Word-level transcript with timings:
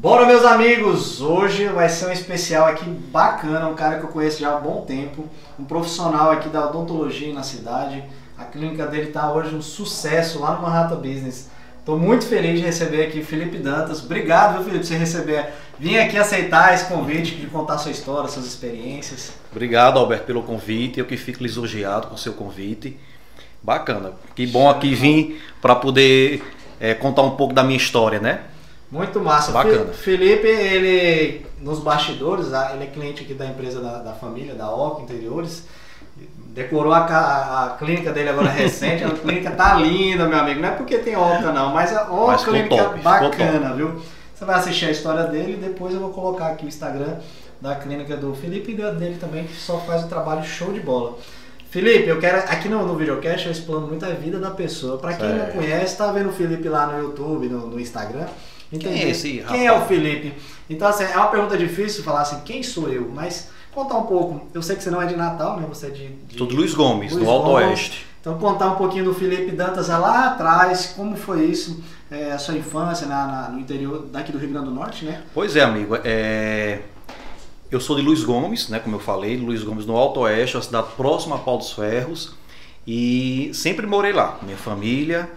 Bora, 0.00 0.26
meus 0.26 0.44
amigos! 0.44 1.20
Hoje 1.20 1.66
vai 1.66 1.88
ser 1.88 2.06
um 2.06 2.12
especial 2.12 2.68
aqui 2.68 2.84
bacana, 2.88 3.66
um 3.66 3.74
cara 3.74 3.98
que 3.98 4.04
eu 4.04 4.10
conheço 4.10 4.38
já 4.38 4.52
há 4.52 4.56
um 4.56 4.62
bom 4.62 4.82
tempo, 4.82 5.24
um 5.58 5.64
profissional 5.64 6.30
aqui 6.30 6.48
da 6.48 6.68
odontologia 6.68 7.34
na 7.34 7.42
cidade. 7.42 8.04
A 8.38 8.44
clínica 8.44 8.86
dele 8.86 9.08
está 9.08 9.32
hoje 9.32 9.52
um 9.52 9.60
sucesso 9.60 10.38
lá 10.38 10.54
no 10.54 10.62
Manhattan 10.62 11.00
Business. 11.00 11.50
Estou 11.80 11.98
muito 11.98 12.26
feliz 12.26 12.60
de 12.60 12.64
receber 12.64 13.06
aqui 13.06 13.24
Felipe 13.24 13.58
Dantas. 13.58 14.00
Obrigado, 14.04 14.52
viu, 14.52 14.66
Felipe, 14.66 14.84
por 14.84 14.86
você 14.86 14.96
receber. 14.96 15.48
Vim 15.80 15.96
aqui 15.96 16.16
aceitar 16.16 16.72
esse 16.72 16.84
convite 16.84 17.34
de 17.34 17.48
contar 17.48 17.78
sua 17.78 17.90
história, 17.90 18.28
suas 18.28 18.46
experiências. 18.46 19.32
Obrigado, 19.50 19.98
Alberto, 19.98 20.26
pelo 20.26 20.44
convite. 20.44 21.00
Eu 21.00 21.06
que 21.06 21.16
fico 21.16 21.42
lisonjeado 21.42 22.06
com 22.06 22.14
o 22.14 22.18
seu 22.18 22.34
convite. 22.34 22.96
Bacana. 23.60 24.12
Que 24.36 24.46
bom 24.46 24.70
aqui 24.70 24.94
vir 24.94 25.42
para 25.60 25.74
poder 25.74 26.44
é, 26.78 26.94
contar 26.94 27.22
um 27.22 27.32
pouco 27.32 27.52
da 27.52 27.64
minha 27.64 27.76
história, 27.76 28.20
né? 28.20 28.42
Muito 28.90 29.20
massa. 29.20 29.52
Bacana. 29.52 29.92
Felipe, 29.92 30.46
ele 30.46 31.46
nos 31.60 31.80
bastidores, 31.80 32.52
ah, 32.52 32.72
ele 32.74 32.84
é 32.84 32.86
cliente 32.86 33.22
aqui 33.22 33.34
da 33.34 33.46
empresa 33.46 33.80
da, 33.80 33.98
da 33.98 34.12
família, 34.12 34.54
da 34.54 34.70
OC 34.70 35.02
Interiores. 35.02 35.64
Decorou 36.48 36.92
a, 36.92 37.00
a, 37.00 37.66
a, 37.66 37.70
clínica 37.76 38.12
dele 38.12 38.30
agora 38.30 38.48
recente. 38.50 39.04
A 39.04 39.10
clínica 39.10 39.50
tá 39.50 39.74
linda, 39.74 40.26
meu 40.26 40.38
amigo. 40.38 40.60
Não 40.60 40.68
é 40.68 40.72
porque 40.72 40.98
tem 40.98 41.16
OCA, 41.16 41.52
não, 41.52 41.72
mas 41.72 41.94
a 41.94 42.10
OCA 42.10 42.44
clínica 42.44 42.76
top, 42.76 43.00
bacana, 43.00 43.74
viu? 43.74 44.00
Você 44.34 44.44
vai 44.44 44.56
assistir 44.56 44.86
a 44.86 44.90
história 44.90 45.24
dele 45.24 45.54
e 45.54 45.56
depois 45.56 45.92
eu 45.92 46.00
vou 46.00 46.10
colocar 46.10 46.48
aqui 46.48 46.64
o 46.64 46.68
Instagram 46.68 47.16
da 47.60 47.74
clínica 47.74 48.16
do 48.16 48.34
Felipe 48.34 48.72
e 48.72 48.74
dele 48.74 49.16
também, 49.20 49.44
que 49.44 49.54
só 49.54 49.78
faz 49.80 50.04
o 50.04 50.08
trabalho 50.08 50.44
show 50.44 50.72
de 50.72 50.80
bola. 50.80 51.18
Felipe, 51.70 52.08
eu 52.08 52.18
quero. 52.18 52.38
Aqui 52.38 52.68
no, 52.68 52.86
no 52.86 52.96
videocast 52.96 53.46
eu 53.46 53.52
explano 53.52 53.86
muito 53.86 54.04
a 54.04 54.10
vida 54.10 54.38
da 54.38 54.50
pessoa. 54.50 54.96
Para 54.96 55.14
quem 55.14 55.28
certo. 55.28 55.54
não 55.54 55.62
conhece, 55.62 55.96
tá 55.96 56.10
vendo 56.12 56.30
o 56.30 56.32
Felipe 56.32 56.68
lá 56.68 56.86
no 56.86 57.02
YouTube, 57.02 57.48
no, 57.48 57.66
no 57.66 57.80
Instagram. 57.80 58.26
Entender 58.72 58.94
quem 58.94 59.02
é 59.02 59.10
esse 59.10 59.44
Quem 59.48 59.66
é 59.66 59.72
o 59.72 59.86
Felipe? 59.86 60.34
Então, 60.68 60.88
assim, 60.88 61.04
é 61.04 61.16
uma 61.16 61.28
pergunta 61.28 61.56
difícil 61.56 62.04
falar 62.04 62.22
assim, 62.22 62.40
quem 62.44 62.62
sou 62.62 62.88
eu? 62.88 63.10
Mas 63.14 63.50
contar 63.72 63.96
um 63.96 64.04
pouco. 64.04 64.46
Eu 64.52 64.62
sei 64.62 64.76
que 64.76 64.82
você 64.82 64.90
não 64.90 65.00
é 65.00 65.06
de 65.06 65.16
Natal, 65.16 65.58
né? 65.58 65.66
Você 65.68 65.86
é 65.86 65.90
de. 65.90 66.08
de 66.08 66.36
Tudo 66.36 66.54
Luiz 66.54 66.74
Gomes, 66.74 67.12
Luiz 67.12 67.24
do 67.24 67.30
Alto 67.30 67.50
Gomes. 67.50 67.68
Oeste. 67.68 68.06
Então, 68.20 68.38
contar 68.38 68.72
um 68.72 68.76
pouquinho 68.76 69.04
do 69.04 69.14
Felipe 69.14 69.52
Dantas 69.52 69.88
lá 69.88 70.32
atrás, 70.32 70.92
como 70.96 71.16
foi 71.16 71.46
isso, 71.46 71.82
é, 72.10 72.32
a 72.32 72.38
sua 72.38 72.54
infância 72.54 73.06
na, 73.06 73.26
na, 73.26 73.48
no 73.48 73.60
interior 73.60 74.06
daqui 74.12 74.32
do 74.32 74.38
Rio 74.38 74.50
Grande 74.50 74.66
do 74.66 74.74
Norte, 74.74 75.04
né? 75.04 75.22
Pois 75.32 75.56
é, 75.56 75.62
amigo. 75.62 75.96
É... 76.04 76.80
Eu 77.70 77.80
sou 77.80 77.96
de 77.96 78.02
Luiz 78.02 78.24
Gomes, 78.24 78.68
né? 78.68 78.78
Como 78.78 78.96
eu 78.96 79.00
falei, 79.00 79.36
Luiz 79.36 79.62
Gomes 79.62 79.86
no 79.86 79.96
Alto 79.96 80.20
Oeste, 80.20 80.56
uma 80.56 80.62
cidade 80.62 80.88
próxima 80.96 81.36
a 81.36 81.38
Pau 81.38 81.58
dos 81.58 81.72
Ferros. 81.72 82.34
E 82.86 83.50
sempre 83.52 83.86
morei 83.86 84.12
lá, 84.12 84.38
minha 84.42 84.56
família. 84.56 85.30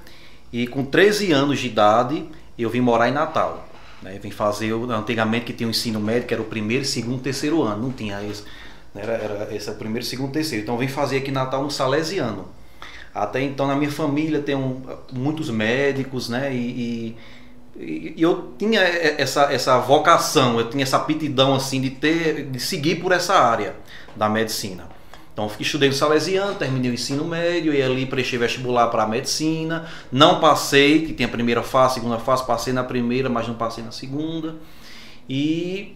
E 0.51 0.65
com 0.65 0.83
13 0.83 1.31
anos 1.31 1.59
de 1.59 1.67
idade, 1.67 2.25
eu 2.61 2.69
vim 2.69 2.81
morar 2.81 3.09
em 3.09 3.11
Natal. 3.11 3.67
Né? 4.01 4.19
Vim 4.21 4.31
fazer, 4.31 4.73
antigamente 4.73 5.45
que 5.45 5.53
tinha 5.53 5.67
o 5.67 5.69
ensino 5.69 5.99
médio, 5.99 6.27
que 6.27 6.33
era 6.33 6.41
o 6.41 6.45
primeiro, 6.45 6.85
segundo, 6.85 7.21
terceiro 7.21 7.61
ano, 7.61 7.83
não 7.83 7.91
tinha 7.91 8.21
isso. 8.23 8.45
Era, 8.95 9.13
era 9.13 9.55
esse 9.55 9.69
é 9.69 9.71
o 9.71 9.75
primeiro, 9.75 10.05
segundo, 10.05 10.31
terceiro. 10.31 10.63
Então 10.63 10.75
eu 10.75 10.79
vim 10.79 10.87
fazer 10.87 11.17
aqui 11.17 11.29
em 11.29 11.33
Natal 11.33 11.63
no 11.63 11.71
Salesiano. 11.71 12.47
Até 13.13 13.41
então 13.41 13.67
na 13.67 13.75
minha 13.75 13.91
família 13.91 14.39
tem 14.39 14.55
um, 14.55 14.81
muitos 15.11 15.49
médicos, 15.49 16.29
né? 16.29 16.53
E, 16.53 17.15
e, 17.77 18.13
e, 18.17 18.21
eu 18.21 18.53
tinha 18.57 18.81
essa, 18.81 19.51
essa 19.51 19.77
vocação, 19.79 20.59
eu 20.59 20.69
tinha 20.69 20.83
essa 20.83 20.97
aptidão 20.97 21.53
assim 21.53 21.81
de 21.81 21.89
ter, 21.89 22.45
de 22.45 22.59
seguir 22.59 22.97
por 22.97 23.11
essa 23.11 23.33
área 23.33 23.75
da 24.15 24.29
medicina. 24.29 24.89
Então 25.33 25.49
estudei 25.59 25.87
no 25.87 25.95
Salesiano, 25.95 26.55
terminei 26.55 26.91
o 26.91 26.93
ensino 26.93 27.23
médio 27.23 27.73
e 27.73 27.81
ali 27.81 28.05
prestei 28.05 28.37
vestibular 28.37 28.87
para 28.87 29.07
medicina. 29.07 29.85
Não 30.11 30.39
passei, 30.39 31.05
que 31.05 31.13
tem 31.13 31.25
a 31.25 31.29
primeira 31.29 31.63
fase, 31.63 31.95
segunda 31.95 32.19
fase, 32.19 32.45
passei 32.45 32.73
na 32.73 32.83
primeira, 32.83 33.29
mas 33.29 33.47
não 33.47 33.55
passei 33.55 33.83
na 33.83 33.91
segunda. 33.91 34.55
E 35.29 35.95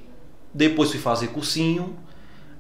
depois 0.53 0.89
fui 0.89 0.99
fazer 0.99 1.27
cursinho. 1.27 1.95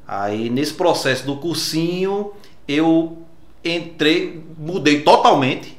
Aí 0.05 0.49
nesse 0.49 0.73
processo 0.73 1.25
do 1.25 1.37
cursinho 1.37 2.33
eu 2.67 3.19
entrei, 3.63 4.43
mudei 4.57 5.01
totalmente. 5.01 5.77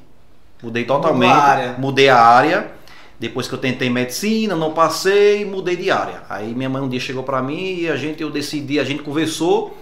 Mudei 0.63 0.85
totalmente, 0.85 1.31
a 1.31 1.77
mudei 1.79 2.09
a 2.09 2.19
área. 2.19 2.73
Depois 3.21 3.47
que 3.47 3.55
eu 3.55 3.59
tentei 3.59 3.91
medicina, 3.91 4.57
não 4.57 4.73
passei, 4.73 5.45
mudei 5.45 5.77
de 5.77 5.91
área. 5.91 6.23
Aí 6.29 6.55
minha 6.55 6.69
mãe 6.69 6.83
um 6.83 6.89
dia 6.89 7.01
chegou 7.01 7.23
para 7.23 7.43
mim 7.43 7.81
e 7.81 7.89
a 7.89 7.97
gente 7.97 8.23
eu 8.23 8.31
decidi, 8.31 8.81
a 8.81 8.85
gente 8.85 9.03
conversou 9.03 9.77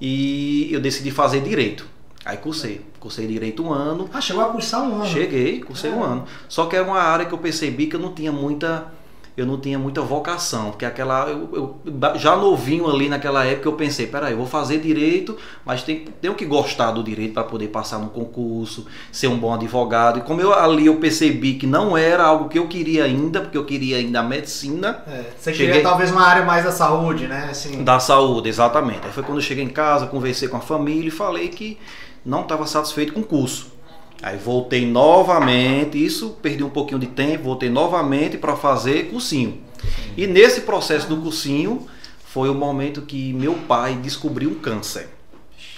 e 0.00 0.68
eu 0.72 0.80
decidi 0.80 1.10
fazer 1.10 1.40
direito. 1.40 1.86
Aí 2.24 2.36
cursei. 2.36 2.80
Cursei 2.98 3.26
direito 3.26 3.62
um 3.62 3.72
ano. 3.72 4.10
Ah, 4.12 4.20
chegou 4.20 4.42
a 4.42 4.48
cursar 4.48 4.82
um 4.82 4.96
ano? 4.96 5.06
Cheguei, 5.06 5.60
cursei 5.60 5.90
é. 5.90 5.94
um 5.94 6.02
ano. 6.02 6.24
Só 6.48 6.66
que 6.66 6.74
era 6.74 6.84
uma 6.84 6.98
área 6.98 7.24
que 7.24 7.32
eu 7.32 7.38
percebi 7.38 7.86
que 7.86 7.94
eu 7.94 8.00
não 8.00 8.12
tinha 8.12 8.32
muita 8.32 8.92
eu 9.36 9.44
não 9.44 9.58
tinha 9.58 9.78
muita 9.78 10.00
vocação, 10.00 10.70
porque 10.70 10.86
aquela 10.86 11.28
eu, 11.28 11.48
eu, 11.52 12.18
já 12.18 12.34
novinho 12.34 12.88
ali 12.88 13.06
naquela 13.06 13.44
época 13.44 13.68
eu 13.68 13.74
pensei, 13.74 14.06
peraí, 14.06 14.32
eu 14.32 14.38
vou 14.38 14.46
fazer 14.46 14.78
direito, 14.78 15.36
mas 15.62 15.82
tem, 15.82 16.06
tenho 16.22 16.34
que 16.34 16.46
gostar 16.46 16.92
do 16.92 17.02
direito 17.02 17.34
para 17.34 17.44
poder 17.44 17.68
passar 17.68 17.98
no 17.98 18.08
concurso, 18.08 18.86
ser 19.12 19.26
um 19.26 19.38
bom 19.38 19.52
advogado. 19.52 20.20
E 20.20 20.22
como 20.22 20.40
eu 20.40 20.54
ali 20.54 20.86
eu 20.86 20.96
percebi 20.96 21.54
que 21.54 21.66
não 21.66 21.98
era 21.98 22.24
algo 22.24 22.48
que 22.48 22.58
eu 22.58 22.66
queria 22.66 23.04
ainda, 23.04 23.42
porque 23.42 23.58
eu 23.58 23.66
queria 23.66 23.98
ainda 23.98 24.20
a 24.20 24.22
medicina. 24.22 25.02
É, 25.06 25.24
você 25.38 25.52
cheguei, 25.52 25.66
queria 25.66 25.82
talvez 25.82 26.10
uma 26.10 26.22
área 26.22 26.44
mais 26.44 26.64
da 26.64 26.72
saúde, 26.72 27.26
né? 27.26 27.48
Assim... 27.50 27.84
Da 27.84 28.00
saúde, 28.00 28.48
exatamente. 28.48 29.00
Aí 29.04 29.12
foi 29.12 29.22
quando 29.22 29.38
eu 29.38 29.44
cheguei 29.44 29.64
em 29.64 29.68
casa, 29.68 30.06
conversei 30.06 30.48
com 30.48 30.56
a 30.56 30.60
família 30.60 31.08
e 31.08 31.10
falei 31.10 31.48
que 31.48 31.78
não 32.24 32.40
estava 32.40 32.66
satisfeito 32.66 33.12
com 33.12 33.20
o 33.20 33.24
curso. 33.24 33.75
Aí 34.22 34.36
voltei 34.36 34.86
novamente, 34.86 36.02
isso 36.02 36.30
perdi 36.42 36.64
um 36.64 36.70
pouquinho 36.70 36.98
de 36.98 37.06
tempo, 37.06 37.44
voltei 37.44 37.68
novamente 37.68 38.38
para 38.38 38.56
fazer 38.56 39.10
cursinho. 39.10 39.60
E 40.16 40.26
nesse 40.26 40.62
processo 40.62 41.08
do 41.08 41.18
cursinho 41.18 41.86
foi 42.24 42.48
o 42.48 42.54
momento 42.54 43.02
que 43.02 43.32
meu 43.32 43.54
pai 43.54 43.94
descobriu 43.96 44.50
um 44.50 44.54
câncer. 44.54 45.08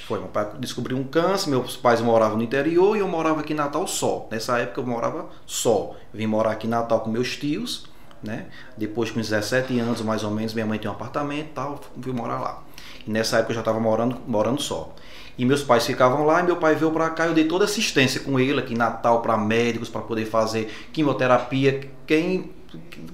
Foi, 0.06 0.18
meu 0.18 0.28
pai 0.28 0.48
descobriu 0.58 0.96
um 0.96 1.04
câncer, 1.04 1.50
meus 1.50 1.76
pais 1.76 2.00
moravam 2.00 2.38
no 2.38 2.42
interior 2.42 2.96
e 2.96 3.00
eu 3.00 3.08
morava 3.08 3.40
aqui 3.40 3.52
em 3.52 3.56
Natal 3.56 3.86
só. 3.86 4.26
Nessa 4.30 4.58
época 4.58 4.80
eu 4.80 4.86
morava 4.86 5.26
só. 5.44 5.94
Vim 6.14 6.26
morar 6.26 6.52
aqui 6.52 6.66
em 6.66 6.70
Natal 6.70 7.00
com 7.00 7.10
meus 7.10 7.36
tios, 7.36 7.86
né? 8.22 8.46
Depois 8.76 9.10
com 9.10 9.20
17 9.20 9.78
anos 9.78 10.00
mais 10.00 10.24
ou 10.24 10.30
menos, 10.30 10.54
minha 10.54 10.64
mãe 10.64 10.78
tinha 10.78 10.90
um 10.90 10.94
apartamento 10.94 11.48
e 11.48 11.52
tal, 11.52 11.80
fui 12.00 12.12
morar 12.12 12.40
lá. 12.40 12.62
E 13.06 13.10
nessa 13.10 13.36
época 13.36 13.52
eu 13.52 13.56
já 13.56 13.60
estava 13.60 13.78
morando, 13.78 14.16
morando 14.26 14.62
só. 14.62 14.94
E 15.38 15.44
meus 15.44 15.62
pais 15.62 15.86
ficavam 15.86 16.24
lá 16.26 16.40
e 16.40 16.42
meu 16.42 16.56
pai 16.56 16.74
veio 16.74 16.90
para 16.90 17.08
cá. 17.10 17.26
Eu 17.26 17.34
dei 17.34 17.44
toda 17.44 17.64
assistência 17.64 18.20
com 18.20 18.40
ele 18.40 18.58
aqui 18.58 18.74
em 18.74 18.76
Natal 18.76 19.22
para 19.22 19.36
médicos 19.36 19.88
para 19.88 20.00
poder 20.00 20.24
fazer 20.24 20.68
quimioterapia. 20.92 21.88
Quem 22.06 22.50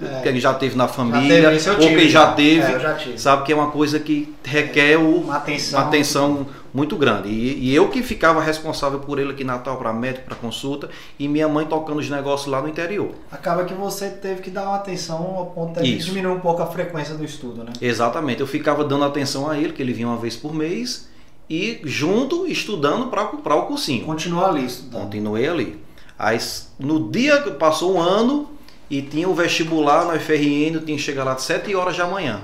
é, 0.02 0.22
quem 0.22 0.40
já 0.40 0.52
teve 0.52 0.76
na 0.76 0.88
família 0.88 1.58
já 1.58 1.74
teve, 1.74 1.84
ou 1.84 1.96
quem 1.96 2.08
já, 2.08 2.26
já 2.26 2.32
teve, 2.32 2.72
é, 2.72 2.80
já 2.80 2.98
sabe 3.16 3.44
que 3.44 3.52
é 3.52 3.54
uma 3.54 3.70
coisa 3.70 4.00
que 4.00 4.34
requer 4.42 4.98
o, 4.98 5.20
uma, 5.20 5.36
atenção. 5.36 5.78
uma 5.78 5.88
atenção 5.88 6.46
muito 6.72 6.96
grande. 6.96 7.28
E, 7.28 7.70
e, 7.70 7.74
eu 7.74 7.88
que 7.88 8.02
ficava 8.02 8.42
responsável 8.42 8.98
por 8.98 9.20
ele 9.20 9.30
aqui 9.30 9.44
em 9.44 9.46
Natal 9.46 9.76
para 9.76 9.92
médico, 9.92 10.26
para 10.26 10.34
consulta, 10.34 10.90
e 11.18 11.28
minha 11.28 11.46
mãe 11.46 11.66
tocando 11.66 12.00
os 12.00 12.10
negócios 12.10 12.50
lá 12.50 12.60
no 12.60 12.68
interior. 12.68 13.12
Acaba 13.30 13.64
que 13.64 13.74
você 13.74 14.10
teve 14.10 14.42
que 14.42 14.50
dar 14.50 14.64
uma 14.64 14.76
atenção 14.76 15.18
ao 15.36 15.46
ponto 15.46 15.80
de 15.80 15.98
diminuir 15.98 16.32
um 16.32 16.40
pouco 16.40 16.60
a 16.60 16.66
frequência 16.66 17.14
do 17.14 17.24
estudo, 17.24 17.62
né? 17.62 17.72
Exatamente. 17.80 18.40
Eu 18.40 18.48
ficava 18.48 18.82
dando 18.82 19.04
atenção 19.04 19.48
a 19.48 19.56
ele, 19.56 19.72
que 19.72 19.80
ele 19.80 19.92
vinha 19.92 20.08
uma 20.08 20.16
vez 20.16 20.34
por 20.34 20.52
mês 20.52 21.13
e 21.48 21.80
junto 21.84 22.46
estudando 22.46 23.08
para 23.08 23.56
o 23.56 23.66
cursinho. 23.66 24.04
Continuou 24.04 24.44
ali 24.44 24.64
estudando. 24.64 25.02
Continuei 25.02 25.48
ali. 25.48 25.84
Aí, 26.18 26.38
no 26.78 27.10
dia 27.10 27.42
que 27.42 27.50
passou 27.52 27.96
um 27.96 28.00
ano 28.00 28.48
e 28.88 29.02
tinha 29.02 29.28
o 29.28 29.34
vestibular 29.34 30.06
na 30.06 30.14
UFRN, 30.14 30.74
eu 30.74 30.84
tinha 30.84 30.96
que 30.96 31.02
chegar 31.02 31.24
lá 31.24 31.32
às 31.32 31.42
7 31.42 31.74
horas 31.74 31.96
da 31.96 32.06
manhã. 32.06 32.42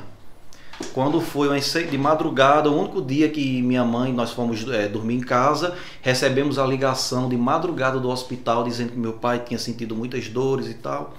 Quando 0.94 1.20
foi 1.20 1.48
de 1.60 1.98
madrugada, 1.98 2.70
o 2.70 2.78
único 2.78 3.02
dia 3.02 3.28
que 3.28 3.60
minha 3.62 3.84
mãe 3.84 4.12
nós 4.12 4.32
fomos 4.32 4.66
é, 4.68 4.88
dormir 4.88 5.16
em 5.16 5.20
casa, 5.20 5.76
recebemos 6.00 6.58
a 6.58 6.66
ligação 6.66 7.28
de 7.28 7.36
madrugada 7.36 8.00
do 8.00 8.08
hospital 8.08 8.64
dizendo 8.64 8.92
que 8.92 8.98
meu 8.98 9.12
pai 9.12 9.40
tinha 9.40 9.58
sentido 9.58 9.94
muitas 9.94 10.28
dores 10.28 10.66
e 10.66 10.74
tal. 10.74 11.14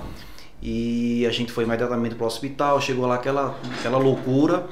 E 0.61 1.25
a 1.25 1.31
gente 1.31 1.51
foi 1.51 1.63
imediatamente 1.63 2.15
para 2.15 2.23
o 2.23 2.27
hospital, 2.27 2.81
chegou 2.81 3.05
lá 3.05 3.15
aquela, 3.15 3.55
aquela 3.79 3.97
loucura. 3.97 4.67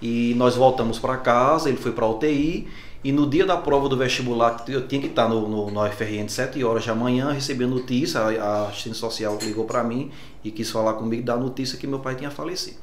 E 0.00 0.34
nós 0.36 0.54
voltamos 0.54 0.98
para 0.98 1.16
casa, 1.16 1.68
ele 1.68 1.78
foi 1.78 1.92
para 1.92 2.04
a 2.04 2.10
UTI. 2.10 2.66
E 3.04 3.12
no 3.12 3.28
dia 3.28 3.46
da 3.46 3.56
prova 3.56 3.88
do 3.88 3.96
vestibular, 3.96 4.64
eu 4.68 4.88
tinha 4.88 5.00
que 5.00 5.06
estar 5.06 5.28
no, 5.28 5.48
no, 5.48 5.70
no 5.70 5.86
UFRN 5.86 6.28
7 6.28 6.62
horas 6.64 6.84
da 6.84 6.94
manhã, 6.94 7.30
recebi 7.30 7.64
a 7.64 7.66
notícia, 7.68 8.20
a, 8.20 8.68
assistente 8.68 8.96
social 8.96 9.38
ligou 9.42 9.64
para 9.64 9.84
mim 9.84 10.10
e 10.42 10.50
quis 10.50 10.70
falar 10.70 10.94
comigo 10.94 11.22
da 11.22 11.36
notícia 11.36 11.78
que 11.78 11.86
meu 11.86 12.00
pai 12.00 12.16
tinha 12.16 12.30
falecido. 12.30 12.78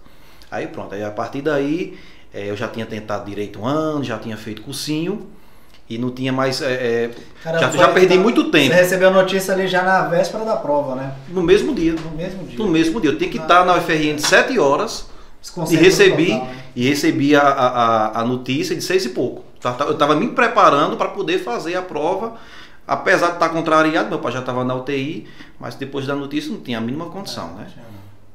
Aí 0.49 0.67
pronto, 0.67 0.95
aí 0.95 1.03
a 1.03 1.11
partir 1.11 1.41
daí 1.41 1.97
é, 2.33 2.49
eu 2.49 2.55
já 2.55 2.67
tinha 2.67 2.85
tentado 2.85 3.25
direito 3.25 3.59
um 3.59 3.65
ano, 3.65 4.03
já 4.03 4.17
tinha 4.17 4.37
feito 4.37 4.61
cursinho 4.61 5.27
e 5.89 5.97
não 5.97 6.09
tinha 6.09 6.31
mais. 6.31 6.61
É, 6.61 6.73
é 6.73 7.11
já, 7.43 7.71
já 7.71 7.87
perdi 7.89 8.13
então, 8.13 8.23
muito 8.23 8.49
tempo. 8.49 8.73
Você 8.73 8.81
recebeu 8.81 9.09
a 9.09 9.11
notícia 9.11 9.53
ali 9.53 9.67
já 9.67 9.83
na 9.83 10.07
véspera 10.07 10.45
da 10.45 10.55
prova, 10.55 10.95
né? 10.95 11.13
No 11.29 11.43
mesmo 11.43 11.75
dia. 11.75 11.93
No 11.93 12.11
mesmo 12.11 12.45
dia. 12.45 12.57
No 12.57 12.67
mesmo 12.67 13.01
dia. 13.01 13.11
Eu 13.11 13.17
tinha 13.17 13.29
que 13.29 13.39
ah. 13.39 13.41
estar 13.41 13.65
na 13.65 13.75
UFRN 13.75 14.17
7 14.17 14.57
horas 14.57 15.07
e 15.69 15.75
recebi, 15.75 16.27
total, 16.27 16.45
né? 16.45 16.62
E 16.75 16.87
recebi 16.87 17.35
a, 17.35 17.41
a, 17.41 18.21
a 18.21 18.25
notícia 18.25 18.75
de 18.75 18.81
seis 18.81 19.05
e 19.05 19.09
pouco. 19.09 19.43
Tá, 19.59 19.73
tá, 19.73 19.85
eu 19.85 19.93
estava 19.93 20.15
me 20.15 20.27
preparando 20.29 20.97
para 20.97 21.09
poder 21.09 21.39
fazer 21.39 21.75
a 21.75 21.81
prova, 21.81 22.35
apesar 22.87 23.27
de 23.27 23.33
estar 23.33 23.49
contrariado, 23.49 24.09
meu 24.09 24.19
pai 24.19 24.31
já 24.31 24.39
estava 24.39 24.63
na 24.63 24.75
UTI, 24.75 25.27
mas 25.59 25.75
depois 25.75 26.05
da 26.05 26.15
notícia 26.15 26.51
não 26.51 26.59
tinha 26.59 26.77
a 26.77 26.81
mínima 26.81 27.05
condição, 27.05 27.53
né? 27.55 27.67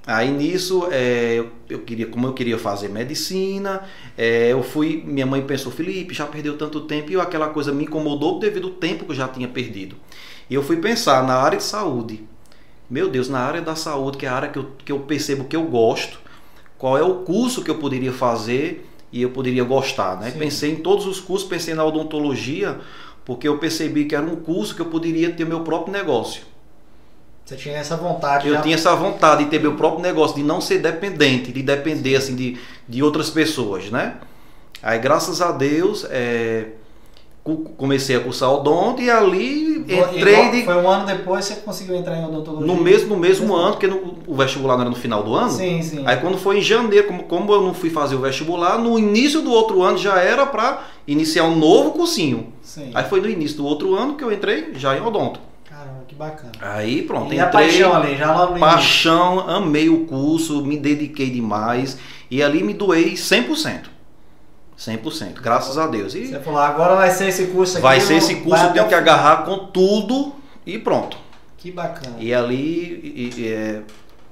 Aí 0.07 0.31
nisso, 0.31 0.89
é, 0.91 1.35
eu, 1.35 1.51
eu 1.69 1.81
queria, 1.81 2.07
como 2.07 2.27
eu 2.27 2.33
queria 2.33 2.57
fazer 2.57 2.89
medicina, 2.89 3.83
é, 4.17 4.51
eu 4.51 4.63
fui, 4.63 5.03
minha 5.05 5.27
mãe 5.27 5.43
pensou, 5.43 5.71
Felipe, 5.71 6.15
já 6.15 6.25
perdeu 6.25 6.57
tanto 6.57 6.81
tempo, 6.81 7.13
e 7.13 7.21
aquela 7.21 7.51
coisa 7.51 7.73
me 7.73 7.85
incomodou 7.85 8.39
devido 8.39 8.69
ao 8.69 8.73
tempo 8.73 9.05
que 9.05 9.11
eu 9.11 9.15
já 9.15 9.29
tinha 9.29 9.47
perdido. 9.47 9.97
E 10.49 10.55
eu 10.55 10.63
fui 10.63 10.79
pensar 10.79 11.23
na 11.25 11.35
área 11.35 11.59
de 11.59 11.65
saúde. 11.65 12.27
Meu 12.89 13.11
Deus, 13.11 13.29
na 13.29 13.41
área 13.41 13.61
da 13.61 13.77
saúde, 13.77 14.17
que 14.17 14.25
é 14.25 14.31
a 14.31 14.35
área 14.35 14.49
que 14.49 14.59
eu, 14.59 14.71
que 14.83 14.91
eu 14.91 15.01
percebo 15.01 15.45
que 15.45 15.55
eu 15.55 15.65
gosto, 15.65 16.19
qual 16.79 16.97
é 16.97 17.03
o 17.03 17.17
curso 17.17 17.63
que 17.63 17.71
eu 17.71 17.75
poderia 17.75 18.13
fazer 18.13 18.89
e 19.13 19.21
eu 19.23 19.31
poderia 19.31 19.65
gostar, 19.65 20.19
né? 20.21 20.31
Pensei 20.31 20.73
em 20.73 20.77
todos 20.77 21.07
os 21.07 21.19
cursos, 21.21 21.49
pensei 21.49 21.75
na 21.75 21.85
odontologia, 21.85 22.79
porque 23.25 23.49
eu 23.49 23.59
percebi 23.59 24.05
que 24.05 24.15
era 24.15 24.25
um 24.25 24.37
curso 24.37 24.75
que 24.75 24.81
eu 24.81 24.87
poderia 24.87 25.33
ter 25.33 25.45
meu 25.45 25.61
próprio 25.61 25.93
negócio. 25.93 26.43
Você 27.45 27.57
tinha 27.57 27.79
essa 27.79 27.97
vontade. 27.97 28.47
Eu 28.47 28.55
já... 28.55 28.61
tinha 28.61 28.75
essa 28.75 28.95
vontade 28.95 29.45
de 29.45 29.51
ter 29.51 29.59
meu 29.59 29.75
próprio 29.75 30.03
negócio, 30.03 30.37
de 30.37 30.43
não 30.43 30.61
ser 30.61 30.79
dependente, 30.79 31.51
de 31.51 31.63
depender 31.63 32.17
assim 32.17 32.37
de, 32.37 32.59
de 32.87 33.03
outras 33.03 33.31
pessoas, 33.31 33.91
né? 33.91 34.17
Aí 34.83 34.99
graças 34.99 35.41
a 35.41 35.51
Deus 35.51 36.07
é, 36.11 36.67
comecei 37.57 38.17
a 38.17 38.21
cursar 38.21 38.53
odonto 38.53 39.03
e 39.03 39.11
ali 39.11 39.79
entrei 39.79 40.51
de... 40.51 40.65
Foi 40.65 40.75
um 40.75 40.89
ano 40.89 41.07
depois 41.07 41.45
você 41.45 41.57
conseguiu 41.57 41.97
entrar 41.97 42.17
em 42.17 42.25
odontologia? 42.25 42.67
No 42.67 42.83
mesmo, 42.83 43.09
no 43.09 43.17
mesmo 43.17 43.55
ano, 43.55 43.73
porque 43.73 43.87
no, 43.87 44.19
o 44.27 44.35
vestibular 44.35 44.75
não 44.75 44.83
era 44.83 44.91
no 44.91 44.97
final 44.97 45.23
do 45.23 45.35
ano. 45.35 45.51
Sim, 45.51 45.83
sim. 45.83 46.03
Aí 46.07 46.17
quando 46.19 46.39
foi 46.39 46.59
em 46.59 46.63
janeiro, 46.63 47.07
como, 47.07 47.25
como 47.25 47.53
eu 47.53 47.63
não 47.63 47.75
fui 47.75 47.91
fazer 47.91 48.15
o 48.15 48.21
vestibular, 48.21 48.79
no 48.79 48.99
início 48.99 49.41
do 49.41 49.51
outro 49.51 49.83
ano 49.83 49.99
já 49.99 50.19
era 50.19 50.47
para 50.47 50.85
iniciar 51.07 51.45
um 51.45 51.57
novo 51.57 51.93
cursinho. 51.93 52.53
Sim. 52.63 52.91
Aí 52.95 53.05
foi 53.05 53.21
no 53.21 53.29
início 53.29 53.57
do 53.57 53.67
outro 53.67 53.95
ano 53.95 54.15
que 54.15 54.23
eu 54.23 54.33
entrei 54.33 54.75
já 54.75 54.97
em 54.97 55.01
odonto 55.01 55.49
bacana. 56.19 56.53
Aí 56.61 57.03
pronto, 57.03 57.33
e 57.33 57.37
entrei. 57.37 57.41
a 57.41 57.47
paixão 57.47 57.95
ali, 57.95 58.17
já 58.17 58.35
logo 58.35 58.55
no 58.55 58.61
Paixão, 58.61 59.49
amei 59.49 59.89
o 59.89 60.05
curso, 60.05 60.65
me 60.65 60.77
dediquei 60.77 61.31
demais 61.31 61.97
e 62.31 62.43
ali 62.43 62.63
me 62.63 62.75
doei 62.75 63.13
100%. 63.15 63.85
100%, 64.79 65.41
graças 65.41 65.77
a 65.77 65.87
Deus. 65.89 66.15
E 66.15 66.29
Você 66.29 66.41
falou, 66.41 66.61
agora 66.61 66.95
vai 66.95 67.11
ser 67.11 67.29
esse 67.29 67.47
curso 67.47 67.75
aqui. 67.75 67.83
Vai 67.83 68.01
ser 68.01 68.15
esse 68.15 68.37
curso, 68.37 68.65
eu 68.65 68.73
tenho 68.73 68.87
que 68.89 68.95
agarrar 68.95 69.45
com 69.45 69.67
tudo 69.67 70.35
e 70.65 70.79
pronto. 70.79 71.17
Que 71.57 71.73
bacana. 71.73 72.17
E 72.21 72.33
ali 72.33 73.01
e, 73.03 73.41
e, 73.41 73.49
é, 73.49 73.83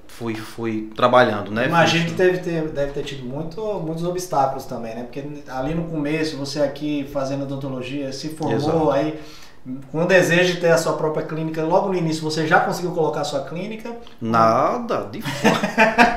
fui, 0.07 0.37
fui 0.37 0.91
trabalhando, 0.95 1.51
né? 1.51 1.67
Imagino 1.67 2.07
que 2.07 2.13
deve 2.13 2.39
ter, 2.39 2.69
deve 2.69 2.93
ter 2.93 3.03
tido 3.03 3.25
muito, 3.25 3.61
muitos 3.81 4.05
obstáculos 4.05 4.65
também, 4.65 4.95
né? 4.95 5.03
Porque 5.03 5.25
ali 5.49 5.75
no 5.75 5.85
começo, 5.85 6.37
você 6.37 6.61
aqui 6.61 7.09
fazendo 7.13 7.43
odontologia, 7.43 8.13
se 8.13 8.29
formou, 8.29 8.57
Exato. 8.57 8.91
aí 8.93 9.19
com 9.91 10.05
o 10.05 10.07
desejo 10.07 10.55
de 10.55 10.61
ter 10.61 10.71
a 10.71 10.79
sua 10.79 10.93
própria 10.93 11.27
clínica, 11.27 11.63
logo 11.65 11.89
no 11.89 11.95
início 11.95 12.23
você 12.23 12.47
já 12.47 12.61
conseguiu 12.61 12.93
colocar 12.93 13.23
a 13.23 13.25
sua 13.25 13.41
clínica? 13.41 13.91
Nada, 14.21 15.09
de 15.11 15.21
forma, 15.27 15.59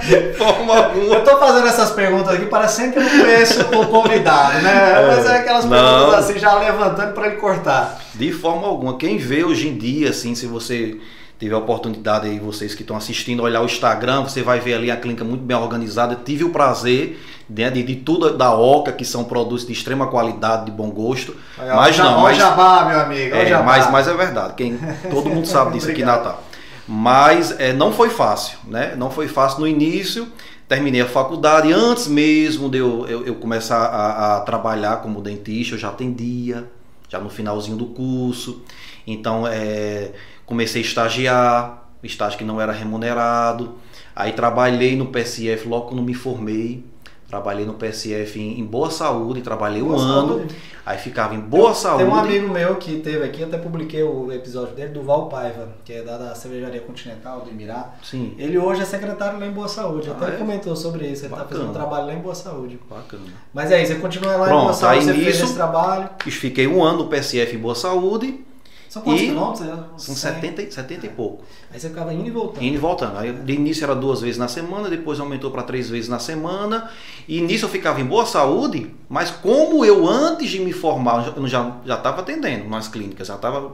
de 0.01 0.33
forma 0.33 0.77
alguma. 0.77 1.15
Eu 1.15 1.23
tô 1.23 1.37
fazendo 1.37 1.67
essas 1.67 1.91
perguntas 1.91 2.35
aqui, 2.35 2.45
parece 2.45 2.75
sempre 2.75 3.03
não 3.03 3.09
conheço 3.09 3.61
o 3.61 3.87
convidado, 3.87 4.61
né? 4.61 5.01
É, 5.01 5.07
Mas 5.07 5.25
é 5.25 5.37
aquelas 5.37 5.65
não, 5.65 5.71
perguntas 5.71 6.25
assim, 6.25 6.39
já 6.39 6.59
levantando 6.59 7.13
para 7.13 7.27
ele 7.27 7.37
cortar. 7.37 7.99
De 8.13 8.31
forma 8.31 8.67
alguma. 8.67 8.97
Quem 8.97 9.17
vê 9.17 9.43
hoje 9.43 9.67
em 9.67 9.77
dia, 9.77 10.11
assim, 10.11 10.35
se 10.35 10.45
você 10.45 10.99
Tive 11.39 11.53
a 11.53 11.57
oportunidade 11.57 12.27
aí, 12.27 12.38
vocês 12.38 12.75
que 12.75 12.81
estão 12.81 12.97
assistindo, 12.97 13.41
olhar 13.44 13.62
o 13.62 13.65
Instagram, 13.65 14.24
você 14.24 14.44
vai 14.44 14.59
ver 14.59 14.74
ali 14.74 14.91
a 14.91 14.97
clínica 14.97 15.24
muito 15.24 15.41
bem 15.41 15.56
organizada. 15.56 16.13
Tive 16.13 16.44
o 16.44 16.50
prazer 16.50 17.18
né, 17.50 17.69
de, 17.69 17.81
de 17.81 17.95
tudo 17.95 18.38
da 18.38 18.53
Oca, 18.53 18.91
que 18.91 19.06
são 19.06 19.24
produtos 19.24 19.65
de 19.65 19.71
extrema 19.71 20.07
qualidade, 20.07 20.65
de 20.65 20.71
bom 20.71 20.89
gosto. 20.89 21.33
Olha, 21.57 21.75
mas 21.75 21.97
olha, 21.97 22.09
não, 22.09 22.21
mas, 22.21 22.38
jabá, 22.38 22.86
meu 22.86 23.00
amigo. 23.00 23.33
É, 23.33 23.63
mas, 23.63 23.89
mas 23.89 24.07
é 24.09 24.13
verdade, 24.13 24.53
quem, 24.56 24.77
todo 25.09 25.30
mundo 25.30 25.47
sabe 25.47 25.71
disso 25.80 25.89
aqui 25.89 26.01
em 26.01 26.06
Natal. 26.06 26.44
Mas 26.86 27.57
é, 27.57 27.71
não 27.71 27.94
foi 27.94 28.09
fácil, 28.09 28.57
né? 28.68 28.95
Não 28.97 29.09
foi 29.09 29.30
fácil 29.30 29.62
no 29.62 29.68
início. 29.68 30.27
Terminei 30.68 31.01
a 31.01 31.07
faculdade, 31.07 31.71
antes 31.71 32.07
mesmo 32.07 32.69
de 32.69 32.80
eu, 32.80 33.07
eu, 33.07 33.25
eu 33.25 33.35
começar 33.35 33.77
a, 33.77 34.35
a 34.35 34.39
trabalhar 34.42 34.97
como 34.97 35.21
dentista, 35.21 35.75
eu 35.75 35.80
já 35.80 35.88
atendia, 35.88 36.68
já 37.07 37.18
no 37.18 37.30
finalzinho 37.30 37.77
do 37.77 37.85
curso. 37.85 38.62
Então, 39.07 39.47
é, 39.47 40.12
comecei 40.49 40.81
a 40.81 40.85
estagiar, 40.85 41.83
estágio 42.01 42.39
que 42.39 42.43
não 42.43 42.59
era 42.59 42.71
remunerado. 42.71 43.75
Aí 44.15 44.33
trabalhei 44.33 44.95
no 44.95 45.05
PSF 45.05 45.67
logo 45.67 45.89
quando 45.89 46.01
me 46.01 46.15
formei. 46.15 46.83
Trabalhei 47.27 47.63
no 47.63 47.75
PSF 47.75 48.39
em, 48.39 48.59
em 48.59 48.65
Boa 48.65 48.89
Saúde, 48.89 49.41
trabalhei 49.41 49.83
boa 49.83 49.95
um 49.95 49.99
saúde. 49.99 50.33
ano. 50.33 50.47
Aí 50.83 50.97
ficava 50.97 51.35
em 51.35 51.39
Boa 51.39 51.75
Saúde. 51.75 52.03
Tem 52.03 52.11
um 52.11 52.15
amigo 52.15 52.47
meu 52.47 52.77
que 52.77 52.97
teve 53.01 53.23
aqui, 53.23 53.43
até 53.43 53.59
publiquei 53.59 54.01
o 54.01 54.33
episódio 54.33 54.73
dele, 54.73 54.89
do 54.89 55.03
Val 55.03 55.29
Paiva, 55.29 55.69
que 55.85 55.93
é 55.93 56.01
da, 56.01 56.17
da 56.17 56.33
Cervejaria 56.33 56.81
Continental 56.81 57.41
do 57.41 57.51
Emirá. 57.51 57.93
Sim. 58.01 58.33
Ele 58.39 58.57
hoje 58.57 58.81
é 58.81 58.85
secretário 58.85 59.39
lá 59.39 59.45
em 59.45 59.51
Boa 59.51 59.67
Saúde. 59.67 60.09
Ah, 60.09 60.13
até 60.13 60.33
é? 60.33 60.37
comentou 60.37 60.75
sobre 60.75 61.05
isso. 61.05 61.25
Ele 61.25 61.33
está 61.33 61.45
fazendo 61.45 61.69
um 61.69 61.73
trabalho 61.73 62.07
lá 62.07 62.13
em 62.15 62.19
Boa 62.19 62.33
Saúde. 62.33 62.79
Bacana. 62.89 63.21
Mas 63.53 63.71
é 63.71 63.83
isso, 63.83 63.93
você 63.93 63.99
continua 63.99 64.35
lá 64.35 64.47
Pronto, 64.47 64.61
em 64.61 64.63
Boa 64.63 64.73
Saúde, 64.73 65.05
você 65.05 65.11
nisso, 65.11 65.23
fez 65.23 65.41
esse 65.41 65.53
trabalho. 65.53 66.09
Fiquei 66.25 66.65
um 66.65 66.83
ano 66.83 67.03
no 67.03 67.07
PSF 67.07 67.55
em 67.55 67.59
Boa 67.59 67.75
Saúde. 67.75 68.43
São 68.89 69.03
quantos 69.03 69.21
e 69.21 69.25
quilômetros? 69.27 70.03
São 70.03 70.15
70, 70.15 70.71
70 70.71 71.06
e 71.06 71.09
pouco. 71.09 71.44
Aí 71.71 71.80
você 71.80 71.89
ficava 71.89 72.12
indo 72.12 72.27
e 72.27 72.31
voltando. 72.31 72.63
Indo 72.63 72.75
e 72.75 72.80
voltando. 72.80 73.18
Aí 73.19 73.31
de 73.31 73.53
início 73.53 73.83
era 73.83 73.95
duas 73.95 74.21
vezes 74.21 74.39
na 74.39 74.47
semana, 74.47 74.89
depois 74.89 75.19
aumentou 75.19 75.51
para 75.51 75.62
três 75.62 75.88
vezes 75.88 76.09
na 76.09 76.18
semana. 76.18 76.89
E 77.27 77.39
nisso 77.39 77.65
eu 77.65 77.69
ficava 77.69 78.01
em 78.01 78.06
boa 78.06 78.25
saúde, 78.25 78.89
mas 79.07 79.30
como 79.30 79.86
eu 79.86 80.07
antes 80.07 80.50
de 80.50 80.59
me 80.59 80.74
formar, 80.74 81.33
eu 81.38 81.47
já 81.47 81.77
já 81.86 81.95
estava 81.95 82.21
atendendo 82.21 82.68
nas 82.68 82.88
clínicas, 82.88 83.27
já 83.27 83.36
estava 83.36 83.71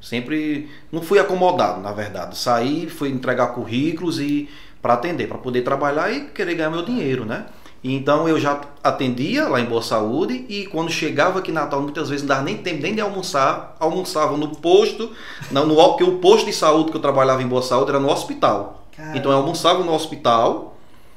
sempre 0.00 0.68
não 0.92 1.00
fui 1.00 1.18
acomodado, 1.18 1.80
na 1.80 1.92
verdade. 1.92 2.36
Saí, 2.36 2.86
fui 2.86 3.08
entregar 3.08 3.48
currículos 3.48 4.20
e 4.20 4.46
para 4.82 4.94
atender, 4.94 5.26
para 5.26 5.38
poder 5.38 5.62
trabalhar 5.62 6.12
e 6.12 6.26
querer 6.26 6.54
ganhar 6.54 6.70
meu 6.70 6.84
dinheiro, 6.84 7.24
né? 7.24 7.46
Então 7.82 8.28
eu 8.28 8.38
já 8.38 8.60
atendia 8.84 9.48
lá 9.48 9.58
em 9.58 9.64
Boa 9.64 9.80
Saúde 9.80 10.44
e 10.48 10.66
quando 10.66 10.90
chegava 10.90 11.38
aqui 11.38 11.50
em 11.50 11.54
Natal, 11.54 11.80
muitas 11.80 12.10
vezes 12.10 12.22
não 12.22 12.28
dava 12.28 12.42
nem 12.42 12.58
tempo 12.58 12.82
nem 12.82 12.94
de 12.94 13.00
almoçar, 13.00 13.74
almoçava 13.80 14.36
no 14.36 14.48
posto, 14.56 15.10
no, 15.50 15.64
no, 15.64 15.74
porque 15.74 16.04
o 16.04 16.18
posto 16.18 16.46
de 16.46 16.52
saúde 16.52 16.90
que 16.90 16.96
eu 16.98 17.00
trabalhava 17.00 17.42
em 17.42 17.46
Boa 17.46 17.62
Saúde 17.62 17.90
era 17.90 17.98
no 17.98 18.10
hospital. 18.10 18.84
Caramba. 18.94 19.16
Então 19.16 19.32
eu 19.32 19.38
almoçava 19.38 19.82
no 19.82 19.94
hospital, 19.94 20.76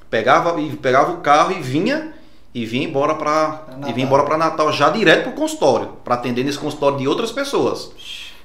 pegava 0.10 0.56
pegava 0.82 1.12
o 1.12 1.18
carro 1.18 1.52
e 1.52 1.62
vinha 1.62 2.14
e 2.56 2.66
vinha 2.66 2.88
embora 2.88 3.16
para 3.16 3.66
e 3.86 3.92
vinha 3.92 4.06
embora 4.06 4.24
para 4.24 4.38
Natal 4.38 4.72
já 4.72 4.90
direto 4.90 5.24
para 5.24 5.32
o 5.32 5.36
consultório, 5.36 5.90
para 6.04 6.16
atender 6.16 6.46
nesse 6.46 6.60
consultório 6.60 6.98
de 6.98 7.08
outras 7.08 7.32
pessoas. 7.32 7.92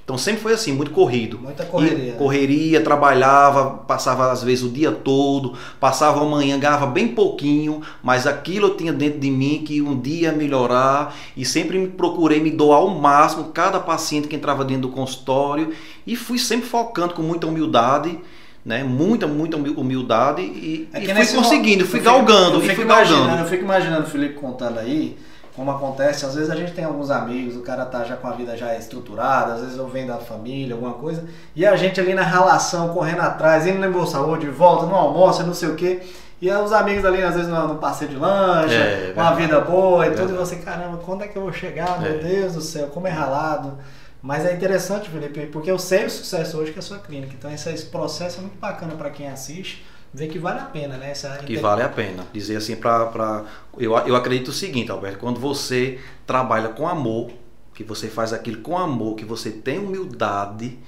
Então 0.09 0.17
sempre 0.17 0.41
foi 0.41 0.55
assim, 0.55 0.73
muito 0.73 0.91
corrido. 0.91 1.39
Muita 1.39 1.67
correria. 1.67 2.15
E 2.15 2.17
correria, 2.17 2.81
trabalhava, 2.81 3.73
passava 3.87 4.33
às 4.33 4.43
vezes 4.43 4.65
o 4.65 4.71
dia 4.71 4.91
todo, 4.91 5.53
passava 5.79 6.23
amanhã, 6.23 6.59
ganhava 6.59 6.87
bem 6.87 7.09
pouquinho, 7.09 7.83
mas 8.03 8.27
aquilo 8.27 8.69
eu 8.69 8.75
tinha 8.75 8.91
dentro 8.91 9.21
de 9.21 9.31
mim 9.31 9.63
que 9.67 9.83
um 9.83 10.01
dia 10.01 10.33
melhorar 10.33 11.15
e 11.37 11.45
sempre 11.45 11.79
me 11.79 11.89
procurei 11.89 12.41
me 12.41 12.51
doar 12.51 12.79
ao 12.79 12.89
máximo 12.89 13.51
cada 13.53 13.79
paciente 13.79 14.29
que 14.29 14.35
entrava 14.35 14.65
dentro 14.65 14.89
do 14.89 14.89
consultório 14.89 15.75
e 16.07 16.17
fui 16.17 16.39
sempre 16.39 16.67
focando 16.67 17.13
com 17.13 17.21
muita 17.21 17.47
humildade. 17.47 18.19
Né? 18.65 18.83
Muita, 18.83 19.27
muita 19.27 19.59
humildade 19.59 20.41
e, 20.41 20.89
é 20.93 21.03
e 21.03 21.27
fui 21.27 21.37
conseguindo, 21.37 21.87
fui 21.87 22.01
galgando, 22.01 22.57
eu 22.57 22.61
fico, 22.63 22.77
fui 22.77 22.85
galgando. 22.87 23.43
Eu 23.43 23.47
fico 23.47 23.63
imaginando 23.63 24.07
o 24.07 24.11
Felipe 24.11 24.35
contando 24.35 24.79
aí, 24.79 25.19
como 25.59 25.73
acontece, 25.73 26.25
às 26.25 26.37
vezes 26.37 26.51
a 26.51 26.55
gente 26.55 26.71
tem 26.71 26.85
alguns 26.85 27.11
amigos, 27.11 27.57
o 27.57 27.63
cara 27.63 27.85
tá 27.85 28.05
já 28.05 28.15
com 28.15 28.29
a 28.29 28.31
vida 28.31 28.57
já 28.57 28.77
estruturada, 28.77 29.55
às 29.55 29.61
vezes 29.61 29.77
eu 29.77 29.89
venho 29.89 30.07
da 30.07 30.19
família, 30.19 30.73
alguma 30.73 30.95
coisa, 30.95 31.25
e 31.57 31.67
a 31.67 31.75
gente 31.75 32.01
ali 32.01 32.15
na 32.15 32.23
relação, 32.23 32.91
correndo 32.91 33.23
atrás, 33.23 33.67
indo 33.67 33.81
na 33.81 33.91
Boa 33.91 34.07
Saúde, 34.07 34.49
volta, 34.49 34.87
no 34.87 34.95
almoço, 34.95 35.43
não 35.43 35.53
sei 35.53 35.71
o 35.71 35.75
quê. 35.75 36.01
E 36.41 36.49
os 36.49 36.73
amigos 36.73 37.05
ali, 37.05 37.21
às 37.21 37.35
vezes, 37.35 37.51
no, 37.51 37.67
no 37.67 37.75
passeio 37.75 38.13
de 38.13 38.17
lancha, 38.17 38.73
é, 38.73 39.13
uma 39.13 39.33
vida 39.33 39.61
boa 39.61 40.07
e 40.07 40.13
tudo, 40.13 40.33
e 40.33 40.37
você, 40.37 40.55
caramba, 40.57 40.99
quando 40.99 41.25
é 41.25 41.27
que 41.27 41.37
eu 41.37 41.43
vou 41.43 41.53
chegar? 41.53 42.01
Meu 42.01 42.13
é. 42.13 42.19
Deus 42.19 42.55
do 42.55 42.61
céu, 42.61 42.87
como 42.87 43.09
é 43.09 43.11
ralado. 43.11 43.77
Mas 44.23 44.47
é 44.47 44.55
interessante, 44.55 45.11
Felipe, 45.11 45.47
porque 45.47 45.69
eu 45.69 45.79
sei 45.79 46.07
o 46.07 46.11
sucesso 46.11 46.57
hoje 46.57 46.71
que 46.71 46.79
é 46.79 46.81
a 46.81 46.83
sua 46.83 46.99
clínica. 46.99 47.35
Então 47.37 47.53
esse, 47.53 47.69
esse 47.69 47.87
processo 47.87 48.39
é 48.39 48.43
muito 48.43 48.59
bacana 48.61 48.95
para 48.95 49.11
quem 49.11 49.29
assiste 49.29 49.85
ver 50.13 50.29
que 50.29 50.39
vale 50.39 50.61
a 50.61 50.65
pena, 50.65 50.97
né? 50.97 51.11
Essa 51.11 51.37
que 51.39 51.57
vale 51.57 51.83
a 51.83 51.89
pena. 51.89 52.27
Dizer 52.33 52.57
assim, 52.57 52.77
para. 52.77 53.45
Eu, 53.77 53.97
eu 53.99 54.17
acredito 54.17 54.49
o 54.49 54.53
seguinte, 54.53 54.91
Alberto, 54.91 55.19
quando 55.19 55.39
você 55.39 55.99
trabalha 56.27 56.69
com 56.71 56.89
amor, 56.89 57.31
que 57.75 57.85
você 57.85 58.09
faz 58.09 58.33
aquilo 58.33 58.61
com 58.63 58.77
amor, 58.77 59.15
que 59.15 59.25
você 59.25 59.51
tem 59.51 59.79
humildade, 59.79 60.79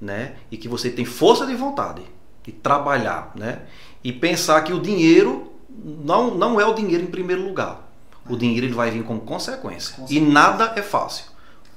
né? 0.00 0.34
E 0.50 0.56
que 0.56 0.68
você 0.68 0.90
tem 0.90 1.04
força 1.04 1.46
de 1.46 1.54
vontade 1.54 2.02
de 2.44 2.52
trabalhar, 2.52 3.32
né? 3.34 3.60
E 4.02 4.12
pensar 4.12 4.62
que 4.62 4.72
o 4.72 4.80
dinheiro 4.80 5.52
não, 5.68 6.34
não 6.34 6.60
é 6.60 6.66
o 6.66 6.74
dinheiro 6.74 7.04
em 7.04 7.10
primeiro 7.10 7.42
lugar. 7.42 7.88
O 8.28 8.36
dinheiro 8.36 8.66
ele 8.66 8.74
vai 8.74 8.90
vir 8.90 9.04
como 9.04 9.20
consequência. 9.20 9.94
consequência. 9.94 10.18
E 10.18 10.20
nada 10.20 10.72
é 10.76 10.82
fácil. 10.82 11.26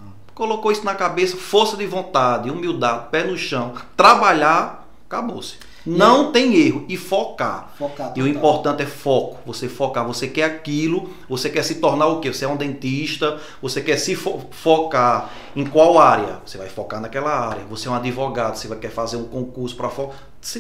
Ah. 0.02 0.10
Colocou 0.34 0.72
isso 0.72 0.84
na 0.84 0.96
cabeça, 0.96 1.38
força 1.38 1.76
de 1.76 1.86
vontade, 1.86 2.50
humildade, 2.50 3.10
pé 3.12 3.24
no 3.24 3.38
chão, 3.38 3.74
trabalhar, 3.96 4.88
acabou-se. 5.06 5.58
Não 5.86 6.32
tem 6.32 6.56
erro. 6.56 6.86
E 6.88 6.96
focar. 6.98 7.72
Focar 7.78 8.14
E 8.16 8.22
o 8.22 8.28
importante 8.28 8.84
é 8.84 8.86
foco. 8.86 9.40
Você 9.46 9.68
focar. 9.68 10.06
Você 10.08 10.28
quer 10.28 10.46
aquilo. 10.46 11.10
Você 11.30 11.50
quer 11.50 11.64
se 11.64 11.76
tornar 11.76 12.08
o 12.08 12.20
quê? 12.20 12.34
Você 12.34 12.46
é 12.46 12.48
um 12.48 12.56
dentista. 12.56 13.40
Você 13.62 13.82
quer 13.82 13.98
se 13.98 14.16
fo- 14.16 14.42
focar 14.52 15.30
em 15.56 15.66
qual 15.66 16.00
área? 16.00 16.40
Você 16.46 16.58
vai 16.58 16.70
focar 16.70 17.02
naquela 17.02 17.32
área. 17.32 17.64
Você 17.70 17.88
é 17.88 17.92
um 17.92 17.96
advogado. 17.96 18.56
Você 18.56 18.68
vai 18.68 18.78
quer 18.80 18.92
fazer 18.92 19.18
um 19.18 19.26
concurso 19.26 19.76
para 19.76 19.90
focar. 19.90 20.16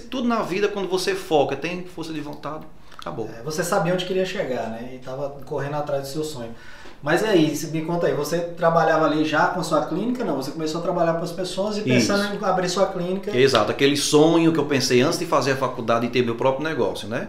Tudo 0.09 0.27
na 0.27 0.41
vida, 0.41 0.67
quando 0.67 0.87
você 0.89 1.13
foca, 1.15 1.55
tem 1.55 1.83
força 1.85 2.11
de 2.13 2.21
vontade. 2.21 2.65
Acabou. 2.97 3.29
É, 3.37 3.43
Você 3.43 3.63
sabia 3.63 3.93
onde 3.93 4.05
queria 4.05 4.25
chegar, 4.25 4.69
né? 4.69 4.91
E 4.93 4.99
tava 4.99 5.29
correndo 5.45 5.75
atrás 5.75 6.03
do 6.03 6.07
seu 6.07 6.23
sonho. 6.23 6.55
Mas 7.03 7.21
e 7.21 7.25
aí, 7.25 7.55
se- 7.55 7.67
me 7.67 7.81
conta 7.81 8.07
aí, 8.07 8.13
você 8.13 8.39
trabalhava 8.39 9.05
ali 9.05 9.25
já 9.25 9.47
com 9.47 9.59
a 9.59 9.63
sua 9.63 9.85
clínica? 9.85 10.23
Não, 10.23 10.37
você 10.37 10.51
começou 10.51 10.79
a 10.79 10.83
trabalhar 10.83 11.15
com 11.15 11.23
as 11.23 11.33
pessoas 11.33 11.77
e 11.77 11.81
pensando 11.81 12.33
em 12.33 12.45
abrir 12.45 12.69
sua 12.69 12.85
clínica. 12.87 13.35
Exato, 13.35 13.69
aquele 13.71 13.97
sonho 13.97 14.53
que 14.53 14.59
eu 14.59 14.65
pensei 14.65 15.01
antes 15.01 15.19
de 15.19 15.25
fazer 15.25 15.51
a 15.51 15.55
faculdade 15.57 16.05
e 16.05 16.09
ter 16.09 16.23
meu 16.23 16.35
próprio 16.35 16.63
negócio, 16.63 17.09
né? 17.09 17.27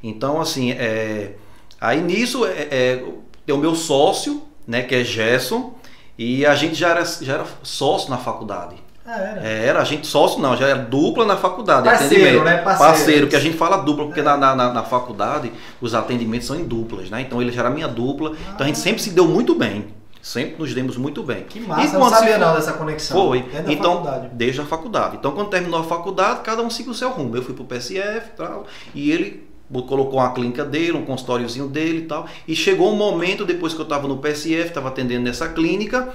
Então, 0.00 0.40
assim, 0.40 0.70
é, 0.70 1.34
aí 1.80 2.00
nisso 2.00 2.46
é, 2.46 2.68
é, 2.70 3.04
tem 3.44 3.52
o 3.52 3.58
meu 3.58 3.74
sócio, 3.74 4.42
né, 4.64 4.82
que 4.82 4.94
é 4.94 5.02
Gerson, 5.02 5.74
e 6.16 6.46
a 6.46 6.54
gente 6.54 6.76
já 6.76 6.90
era, 6.90 7.04
já 7.04 7.34
era 7.34 7.46
sócio 7.64 8.08
na 8.10 8.18
faculdade. 8.18 8.76
Ah, 9.06 9.18
era. 9.20 9.40
É, 9.46 9.66
Era, 9.66 9.80
a 9.80 9.84
gente 9.84 10.06
sócio 10.06 10.40
não, 10.40 10.56
já 10.56 10.66
era 10.68 10.78
dupla 10.80 11.24
na 11.24 11.36
faculdade. 11.36 11.84
Parceiro, 11.88 12.42
né? 12.44 12.56
Parceiro. 12.58 13.26
que 13.28 13.36
a 13.36 13.40
gente 13.40 13.56
fala 13.56 13.76
dupla, 13.78 14.04
porque 14.06 14.20
É. 14.20 14.22
na, 14.22 14.36
na, 14.36 14.54
na- 14.72 14.82
faculdade 14.82 15.52
os 15.80 15.94
atendimentos 15.94 16.46
são 16.46 16.56
em 16.56 16.64
duplas, 16.64 17.08
né? 17.10 17.20
Então 17.20 17.40
ele 17.40 17.52
já 17.52 17.60
era 17.60 17.70
minha 17.70 17.88
dupla, 17.88 18.32
então 18.54 18.64
a 18.64 18.66
gente 18.66 18.76
Ah. 18.78 18.82
sempre 18.82 19.02
se 19.02 19.10
deu 19.10 19.26
muito 19.28 19.54
bem. 19.54 19.86
Sempre 20.22 20.56
nos 20.58 20.74
demos 20.74 20.96
muito 20.96 21.22
bem. 21.22 21.44
Que 21.44 21.60
massa, 21.60 21.94
eu 21.94 22.00
não 22.00 22.08
se 22.08 22.14
sabia 22.16 22.36
não 22.36 22.54
dessa 22.56 22.72
conexão. 22.72 23.16
Foi. 23.28 23.42
Da 23.42 23.72
Então, 23.72 23.92
faculdade. 24.02 24.28
desde 24.32 24.60
a 24.60 24.64
faculdade. 24.64 25.16
Então, 25.18 25.30
quando 25.30 25.50
terminou 25.50 25.78
a 25.78 25.84
faculdade, 25.84 26.40
cada 26.40 26.62
um 26.62 26.68
seguiu 26.70 26.90
o 26.90 26.94
seu 26.96 27.10
rumo. 27.10 27.36
Eu 27.36 27.42
fui 27.42 27.54
pro 27.54 27.64
PSF 27.64 28.30
e 28.32 28.36
tal, 28.36 28.66
e 28.92 29.12
ele 29.12 29.46
colocou 29.86 30.18
uma 30.18 30.32
clínica 30.32 30.64
dele, 30.64 30.92
um 30.96 31.04
consultóriozinho 31.04 31.68
dele 31.68 31.98
e 31.98 32.02
tal. 32.06 32.26
E 32.48 32.56
chegou 32.56 32.92
um 32.92 32.96
momento, 32.96 33.44
depois 33.44 33.72
que 33.72 33.78
eu 33.80 33.84
estava 33.84 34.08
no 34.08 34.16
PSF, 34.18 34.68
estava 34.68 34.88
atendendo 34.88 35.22
nessa 35.22 35.48
clínica, 35.48 36.08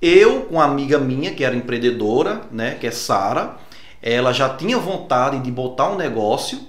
eu, 0.00 0.42
com 0.42 0.56
uma 0.56 0.64
amiga 0.64 0.98
minha, 0.98 1.32
que 1.34 1.44
era 1.44 1.56
empreendedora, 1.56 2.42
né, 2.50 2.76
que 2.80 2.86
é 2.86 2.90
Sara, 2.90 3.56
ela 4.02 4.32
já 4.32 4.48
tinha 4.48 4.78
vontade 4.78 5.40
de 5.40 5.50
botar 5.50 5.90
um 5.90 5.96
negócio, 5.96 6.60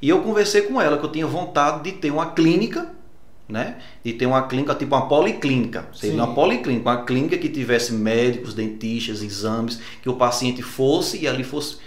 e 0.00 0.08
eu 0.08 0.20
conversei 0.20 0.62
com 0.62 0.80
ela 0.80 0.98
que 0.98 1.04
eu 1.04 1.10
tinha 1.10 1.26
vontade 1.26 1.82
de 1.82 1.92
ter 1.92 2.10
uma 2.10 2.32
clínica, 2.32 2.90
né? 3.48 3.78
De 4.04 4.12
ter 4.12 4.26
uma 4.26 4.46
clínica, 4.46 4.74
tipo 4.74 4.94
uma 4.94 5.08
policlínica. 5.08 5.88
Seria 5.94 6.14
Sim. 6.14 6.20
uma 6.20 6.34
policlínica, 6.34 6.90
uma 6.90 7.04
clínica 7.04 7.38
que 7.38 7.48
tivesse 7.48 7.92
médicos, 7.92 8.54
dentistas, 8.54 9.22
exames, 9.22 9.80
que 10.02 10.08
o 10.08 10.14
paciente 10.14 10.62
fosse 10.62 11.22
e 11.22 11.28
ali 11.28 11.44
fosse 11.44 11.78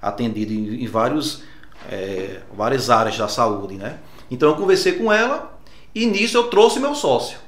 atendido 0.00 0.52
em, 0.52 0.84
em 0.84 0.86
vários, 0.86 1.42
é, 1.90 2.40
várias 2.54 2.90
áreas 2.90 3.16
da 3.16 3.28
saúde, 3.28 3.74
né? 3.74 3.98
Então 4.30 4.48
eu 4.48 4.56
conversei 4.56 4.92
com 4.92 5.12
ela 5.12 5.58
e 5.94 6.06
nisso 6.06 6.36
eu 6.36 6.44
trouxe 6.44 6.80
meu 6.80 6.94
sócio. 6.94 7.38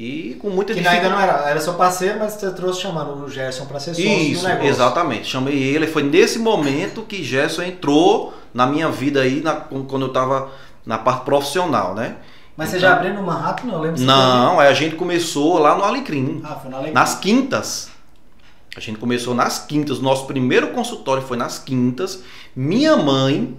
E 0.00 0.36
com 0.40 0.48
muita 0.50 0.72
Que 0.72 0.78
dificuldade. 0.80 1.06
ainda 1.12 1.16
não 1.16 1.20
era, 1.20 1.50
era 1.50 1.60
seu 1.60 1.74
parceiro, 1.74 2.20
mas 2.20 2.34
você 2.34 2.50
trouxe 2.52 2.80
chamando 2.80 3.24
o 3.24 3.28
Gerson 3.28 3.66
para 3.66 3.80
ser 3.80 3.94
sócio 3.94 4.08
Isso, 4.08 4.42
do 4.42 4.48
negócio. 4.48 4.70
exatamente. 4.70 5.26
Chamei 5.26 5.54
ele. 5.60 5.88
Foi 5.88 6.04
nesse 6.04 6.38
momento 6.38 7.02
que 7.02 7.24
Gerson 7.24 7.62
entrou 7.62 8.32
na 8.54 8.64
minha 8.64 8.88
vida 8.90 9.22
aí, 9.22 9.40
na- 9.42 9.56
quando 9.56 10.02
eu 10.02 10.08
estava 10.08 10.50
na 10.86 10.98
parte 10.98 11.24
profissional, 11.24 11.96
né? 11.96 12.14
Mas 12.56 12.68
você 12.70 12.76
Então- 12.76 12.88
já 12.90 12.96
abriu 12.96 13.12
no 13.14 13.22
Manhattan? 13.24 13.66
Não, 13.66 13.74
eu 13.74 13.80
lembro. 13.80 13.98
você 13.98 14.04
Não, 14.04 14.60
aí 14.60 14.68
a 14.68 14.72
gente 14.72 14.94
começou 14.94 15.58
lá 15.58 15.76
no 15.76 15.82
Alecrim, 15.82 16.40
Ah, 16.44 16.54
foi 16.54 16.70
na 16.70 16.76
Alegria. 16.76 16.94
nas 16.94 17.14
quintas. 17.16 17.88
A 18.76 18.80
gente 18.80 18.98
começou 18.98 19.34
nas 19.34 19.58
quintas. 19.58 19.98
Nosso 20.00 20.26
primeiro 20.26 20.68
consultório 20.68 21.22
foi 21.24 21.36
nas 21.36 21.58
quintas. 21.58 22.22
Minha 22.54 22.96
mãe, 22.96 23.56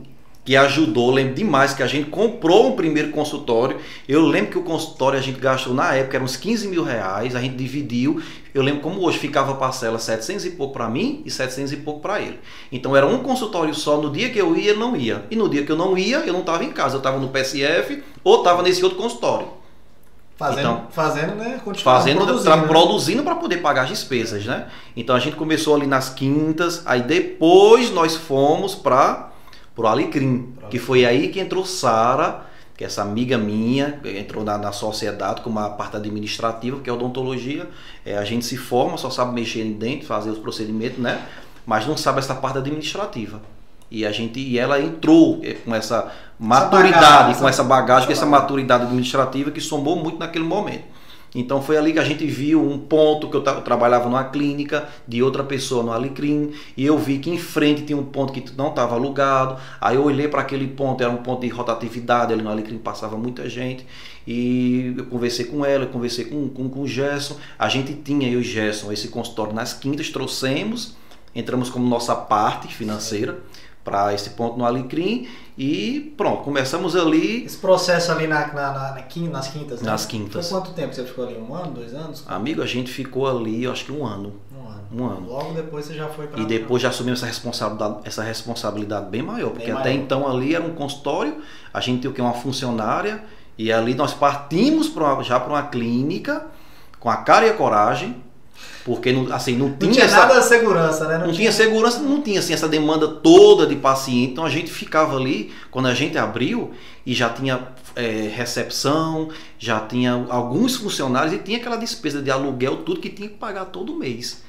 que 0.50 0.58
ajudou, 0.58 1.12
lembro 1.12 1.36
demais 1.36 1.75
que 1.75 1.84
a 1.84 1.86
gente 1.86 2.10
comprou 2.10 2.70
um 2.70 2.75
primeiro 2.75 3.12
consultório. 3.12 3.77
Eu 4.08 4.25
lembro 4.25 4.50
que 4.50 4.58
o 4.58 4.63
consultório 4.63 5.20
a 5.20 5.22
gente 5.22 5.39
gastou 5.39 5.75
na 5.75 5.94
época, 5.94 6.18
eram 6.18 6.25
uns 6.25 6.36
15 6.36 6.68
mil 6.70 6.84
reais, 6.84 7.36
a 7.36 7.39
gente 7.39 7.56
dividiu. 7.56 8.20
Eu 8.51 8.63
lembro 8.63 8.82
como 8.82 9.00
hoje 9.06 9.20
ficava 9.20 9.51
a 9.51 9.56
parcela 9.56 10.00
700 10.00 10.46
e 10.46 10.50
pouco 10.50 10.74
para 10.74 10.89
mim 10.89 11.22
e 11.24 11.29
700 11.29 11.74
e 11.74 11.77
pouco 11.77 12.00
para 12.00 12.20
ele. 12.20 12.39
Então 12.72 12.98
era 12.98 13.06
um 13.06 13.20
consultório 13.20 13.75
só. 13.75 14.01
No 14.01 14.10
dia 14.10 14.32
que 14.32 14.39
eu 14.39 14.56
ia, 14.56 14.72
ele 14.72 14.79
não 14.79 14.96
ia. 14.96 15.24
E 15.29 15.36
no 15.36 15.48
dia 15.48 15.63
que 15.63 15.72
eu 15.72 15.75
não 15.75 15.96
ia, 15.96 16.18
eu 16.25 16.34
não 16.34 16.39
estava 16.39 16.63
em 16.63 16.72
casa. 16.72 16.96
Eu 16.96 16.98
estava 16.98 17.20
no 17.20 17.27
PSF 17.27 18.01
ou 18.24 18.39
estava 18.39 18.63
nesse 18.63 18.84
outro 18.84 18.98
consultório 18.98 19.50
Fazendo, 20.36 20.62
Então, 20.62 20.88
fazendo 20.89 21.36
né? 21.36 21.62
Continuando 21.63 22.00
fazendo, 22.00 22.25
produzindo. 22.25 22.56
né? 22.56 22.68
produzindo 22.68 23.24
para 23.24 23.36
poder 23.36 23.58
pagar 23.58 23.84
as 23.84 23.89
despesas, 23.89 24.46
né? 24.46 24.65
Então 24.98 25.15
a 25.15 25.20
gente 25.20 25.36
começou 25.36 25.75
ali 25.75 25.86
nas 25.86 26.10
quintas, 26.10 26.82
aí 26.88 27.03
depois 27.03 27.91
nós 27.91 28.15
fomos 28.15 28.74
para 28.74 29.28
o 29.86 29.88
Alecrim, 29.88 30.53
Pro 30.59 30.69
que 30.69 30.79
foi 30.79 31.05
aí 31.05 31.29
que 31.29 31.39
entrou 31.39 31.65
Sara, 31.65 32.45
que 32.75 32.83
é 32.83 32.88
essa 32.88 33.01
amiga 33.01 33.38
minha, 33.38 34.00
entrou 34.05 34.43
na, 34.43 34.57
na 34.57 34.71
sociedade 34.71 35.41
com 35.41 35.50
uma 35.50 35.69
parte 35.71 35.98
administrativa, 35.98 36.79
que 36.79 36.89
é 36.89 36.93
odontologia. 36.93 37.69
É, 38.05 38.17
a 38.17 38.24
gente 38.24 38.45
se 38.45 38.55
forma, 38.55 38.98
só 38.98 39.09
sabe 39.09 39.33
mexer 39.33 39.65
em 39.65 39.74
dente, 39.74 40.05
fazer 40.05 40.29
os 40.29 40.38
procedimentos, 40.38 40.98
né? 40.98 41.21
Mas 41.65 41.86
não 41.86 41.98
sabe 41.98 42.19
essa 42.19 42.33
parte 42.33 42.57
administrativa. 42.57 43.41
E 43.91 44.05
a 44.05 44.12
gente 44.12 44.39
e 44.39 44.57
ela 44.57 44.79
entrou 44.79 45.41
eh, 45.43 45.55
com 45.65 45.74
essa 45.74 46.12
maturidade, 46.39 47.01
bagagem, 47.01 47.41
com 47.41 47.50
essa 47.50 47.63
bagagem, 47.63 48.07
com 48.07 48.13
essa 48.13 48.21
essa 48.21 48.25
bagagem. 48.25 48.43
maturidade 48.43 48.83
administrativa 48.83 49.51
que 49.51 49.59
somou 49.59 49.95
muito 49.95 50.19
naquele 50.19 50.45
momento. 50.45 50.83
Então 51.33 51.62
foi 51.62 51.77
ali 51.77 51.93
que 51.93 52.00
a 52.00 52.03
gente 52.03 52.25
viu 52.25 52.62
um 52.62 52.77
ponto 52.77 53.29
que 53.29 53.36
eu, 53.36 53.43
eu 53.43 53.62
trabalhava 53.62 54.05
numa 54.05 54.24
clínica 54.24 54.89
de 55.07 55.21
outra 55.21 55.43
pessoa 55.43 55.83
no 55.83 55.91
Alecrim 55.91 56.51
e 56.75 56.86
eu 56.86 56.98
vi 56.98 57.19
que 57.19 57.29
em 57.29 57.38
frente 57.38 57.83
tinha 57.83 57.98
um 57.98 58.05
ponto 58.05 58.33
que 58.33 58.43
não 58.57 58.69
estava 58.69 58.95
alugado. 58.95 59.57
Aí 59.79 59.95
eu 59.95 60.03
olhei 60.03 60.27
para 60.27 60.41
aquele 60.41 60.67
ponto, 60.67 61.03
era 61.03 61.12
um 61.12 61.17
ponto 61.17 61.41
de 61.41 61.48
rotatividade, 61.50 62.33
ali 62.33 62.41
no 62.41 62.50
Alecrim 62.50 62.77
passava 62.77 63.17
muita 63.17 63.48
gente 63.50 63.86
e 64.25 64.93
eu 64.98 65.05
conversei 65.05 65.45
com 65.45 65.65
ela, 65.65 65.86
eu 65.86 65.89
conversei 65.89 66.25
com, 66.25 66.50
com, 66.50 66.69
com 66.69 66.81
o 66.81 66.88
Gerson. 66.88 67.38
A 67.57 67.69
gente 67.69 67.93
tinha, 67.93 68.27
eu 68.27 68.39
e 68.39 68.41
o 68.41 68.43
Gerson, 68.43 68.91
esse 68.91 69.07
consultório 69.07 69.53
nas 69.53 69.74
quintas, 69.74 70.09
trouxemos, 70.09 70.95
entramos 71.36 71.69
como 71.69 71.88
nossa 71.88 72.15
parte 72.15 72.67
financeira 72.74 73.39
para 73.83 74.13
esse 74.13 74.31
ponto 74.31 74.57
no 74.57 74.65
Alecrim 74.65 75.27
e 75.57 76.13
pronto, 76.17 76.43
começamos 76.43 76.95
ali 76.95 77.43
Esse 77.45 77.57
processo 77.57 78.12
ali 78.12 78.27
na, 78.27 78.48
na, 78.48 78.71
na- 78.71 78.91
na 78.93 79.01
quin- 79.03 79.29
nas 79.29 79.48
quintas, 79.48 79.81
né? 79.81 79.89
nas 79.91 80.05
quintas. 80.05 80.50
Foi 80.50 80.59
quanto 80.59 80.74
tempo 80.74 80.93
você 80.93 81.03
ficou 81.03 81.25
ali? 81.25 81.38
Um 81.38 81.53
ano, 81.55 81.71
dois 81.71 81.93
anos? 81.93 82.24
Amigo, 82.27 82.62
a 82.62 82.65
gente 82.65 82.91
ficou 82.91 83.27
ali, 83.27 83.65
acho 83.67 83.86
que 83.86 83.91
um 83.91 84.05
ano. 84.05 84.33
Um 84.53 84.67
ano. 84.67 84.79
Um 84.91 85.05
ano. 85.05 85.27
Logo 85.29 85.53
depois 85.53 85.86
você 85.86 85.93
já 85.95 86.07
foi 86.07 86.27
para 86.27 86.39
E 86.41 86.45
depois 86.45 86.81
já 86.81 86.89
assumimos 86.89 87.19
essa 87.19 87.27
responsabilidade, 87.27 87.98
essa 88.03 88.24
responsabilidade 88.24 89.09
bem 89.09 89.21
maior, 89.21 89.50
porque 89.51 89.65
Bem 89.67 89.75
até 89.75 89.89
maior. 89.89 90.01
então 90.03 90.27
ali 90.29 90.53
era 90.55 90.63
um 90.63 90.74
consultório, 90.74 91.38
a 91.74 91.79
gente 91.79 92.01
tinha 92.01 92.12
o 92.12 92.13
que 92.13 92.21
uma 92.21 92.33
funcionária 92.33 93.24
e 93.57 93.71
ali 93.71 93.93
nós 93.95 94.13
partimos 94.13 94.88
pra 94.88 95.21
já 95.24 95.39
para 95.39 95.51
uma 95.53 95.63
clínica 95.63 96.45
com 97.00 97.09
a 97.09 97.17
cara 97.17 97.45
e 97.48 97.50
a 97.50 97.53
coragem, 97.53 98.24
porque 98.86 99.12
não, 99.12 99.32
assim 99.34 99.56
não 99.56 99.70
Não 99.70 99.78
tinha, 99.78 99.92
tinha 99.92 100.06
essa, 100.06 100.18
nada 100.18 100.39
de 100.39 100.46
segurança, 100.46 101.08
né? 101.08 101.18
não 101.18 101.32
tinha 101.32 101.51
segurança, 101.51 102.00
não 102.00 102.22
tinha 102.22 102.39
assim 102.39 102.54
essa 102.54 102.68
demanda 102.68 103.08
toda 103.08 103.68
de 103.68 103.75
paciente, 103.75 104.32
então 104.32 104.46
a 104.46 104.50
gente 104.50 104.72
ficava 104.72 105.16
ali 105.18 105.51
quando 105.70 105.88
a 105.88 105.94
gente 105.94 106.18
abriu 106.18 106.72
e 107.06 107.13
já 107.13 107.30
tinha 107.30 107.68
é, 107.96 108.32
recepção, 108.34 109.30
já 109.58 109.80
tinha 109.80 110.25
alguns 110.30 110.75
funcionários 110.75 111.34
e 111.34 111.39
tinha 111.39 111.58
aquela 111.58 111.75
despesa 111.75 112.22
de 112.22 112.32
aluguel, 112.32 112.78
tudo 112.78 113.00
que 113.00 113.10
tinha 113.10 113.30
que 113.30 113.36
pagar 113.36 113.66
todo 113.66 113.96
mês. 113.96 114.44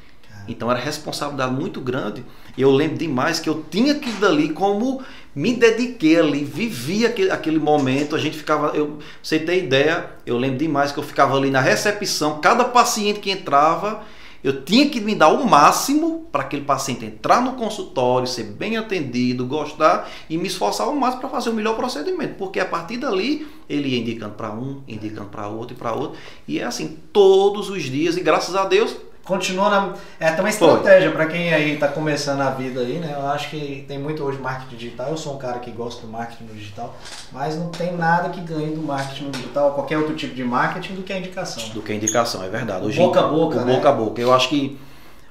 Então 0.48 0.70
era 0.70 0.80
responsabilidade 0.80 1.52
muito 1.52 1.80
grande. 1.80 2.24
Eu 2.58 2.70
lembro 2.70 2.98
demais 2.98 3.38
que 3.38 3.48
eu 3.48 3.64
tinha 3.70 3.94
que 3.94 4.08
ir 4.08 4.14
dali 4.14 4.50
como 4.50 5.02
me 5.34 5.54
dediquei 5.54 6.18
ali, 6.18 6.44
vivi 6.44 7.06
aquele, 7.06 7.30
aquele 7.30 7.58
momento. 7.58 8.16
A 8.16 8.18
gente 8.18 8.36
ficava, 8.36 8.76
eu 8.76 8.98
você 9.22 9.38
ter 9.38 9.64
ideia, 9.64 10.10
eu 10.26 10.36
lembro 10.36 10.58
demais 10.58 10.92
que 10.92 10.98
eu 10.98 11.04
ficava 11.04 11.36
ali 11.36 11.50
na 11.50 11.60
recepção, 11.60 12.40
cada 12.40 12.64
paciente 12.64 13.20
que 13.20 13.30
entrava, 13.30 14.02
eu 14.42 14.64
tinha 14.64 14.88
que 14.88 15.00
me 15.00 15.14
dar 15.14 15.28
o 15.28 15.46
máximo 15.46 16.26
para 16.32 16.42
aquele 16.42 16.62
paciente 16.62 17.04
entrar 17.04 17.42
no 17.42 17.52
consultório, 17.52 18.26
ser 18.26 18.44
bem 18.44 18.76
atendido, 18.76 19.46
gostar 19.46 20.10
e 20.30 20.38
me 20.38 20.48
esforçar 20.48 20.86
ao 20.86 20.94
máximo 20.94 21.20
para 21.20 21.30
fazer 21.30 21.50
o 21.50 21.54
melhor 21.54 21.76
procedimento, 21.76 22.34
porque 22.36 22.58
a 22.58 22.64
partir 22.64 22.96
dali 22.96 23.46
ele 23.68 23.90
ia 23.90 23.98
indicando 23.98 24.34
para 24.34 24.50
um, 24.52 24.82
indicando 24.88 25.28
para 25.28 25.46
outro 25.46 25.76
e 25.76 25.78
para 25.78 25.92
outro, 25.92 26.18
e 26.48 26.58
é 26.58 26.64
assim 26.64 26.96
todos 27.12 27.68
os 27.68 27.82
dias 27.82 28.16
e 28.16 28.22
graças 28.22 28.56
a 28.56 28.64
Deus 28.64 28.96
Continua 29.24 29.68
na. 29.70 29.94
É 30.18 30.28
até 30.28 30.40
uma 30.40 30.48
estratégia 30.48 31.10
para 31.12 31.26
quem 31.26 31.52
aí 31.52 31.76
tá 31.76 31.86
começando 31.88 32.40
a 32.40 32.50
vida 32.50 32.80
aí, 32.80 32.98
né? 32.98 33.14
Eu 33.16 33.26
acho 33.28 33.50
que 33.50 33.84
tem 33.86 33.98
muito 33.98 34.22
hoje 34.24 34.38
marketing 34.38 34.76
digital. 34.76 35.08
Eu 35.10 35.16
sou 35.16 35.34
um 35.34 35.38
cara 35.38 35.58
que 35.60 35.70
gosta 35.70 36.00
do 36.04 36.08
marketing 36.10 36.46
digital, 36.54 36.96
mas 37.30 37.54
não 37.56 37.68
tem 37.68 37.96
nada 37.96 38.30
que 38.30 38.40
ganhe 38.40 38.74
do 38.74 38.82
marketing 38.82 39.30
digital, 39.30 39.68
ou 39.68 39.72
qualquer 39.74 39.98
outro 39.98 40.16
tipo 40.16 40.34
de 40.34 40.42
marketing, 40.42 40.94
do 40.94 41.02
que 41.02 41.12
a 41.12 41.18
indicação. 41.18 41.62
do 41.70 41.82
que 41.82 41.92
a 41.92 41.94
indicação, 41.94 42.42
é 42.42 42.48
verdade. 42.48 42.84
Hoje, 42.84 42.98
Boca 42.98 43.20
a 43.20 43.28
boca, 43.28 43.64
né? 43.64 43.74
boca 43.74 43.88
a 43.88 43.92
boca. 43.92 44.20
Eu 44.20 44.34
acho 44.34 44.48
que, 44.48 44.78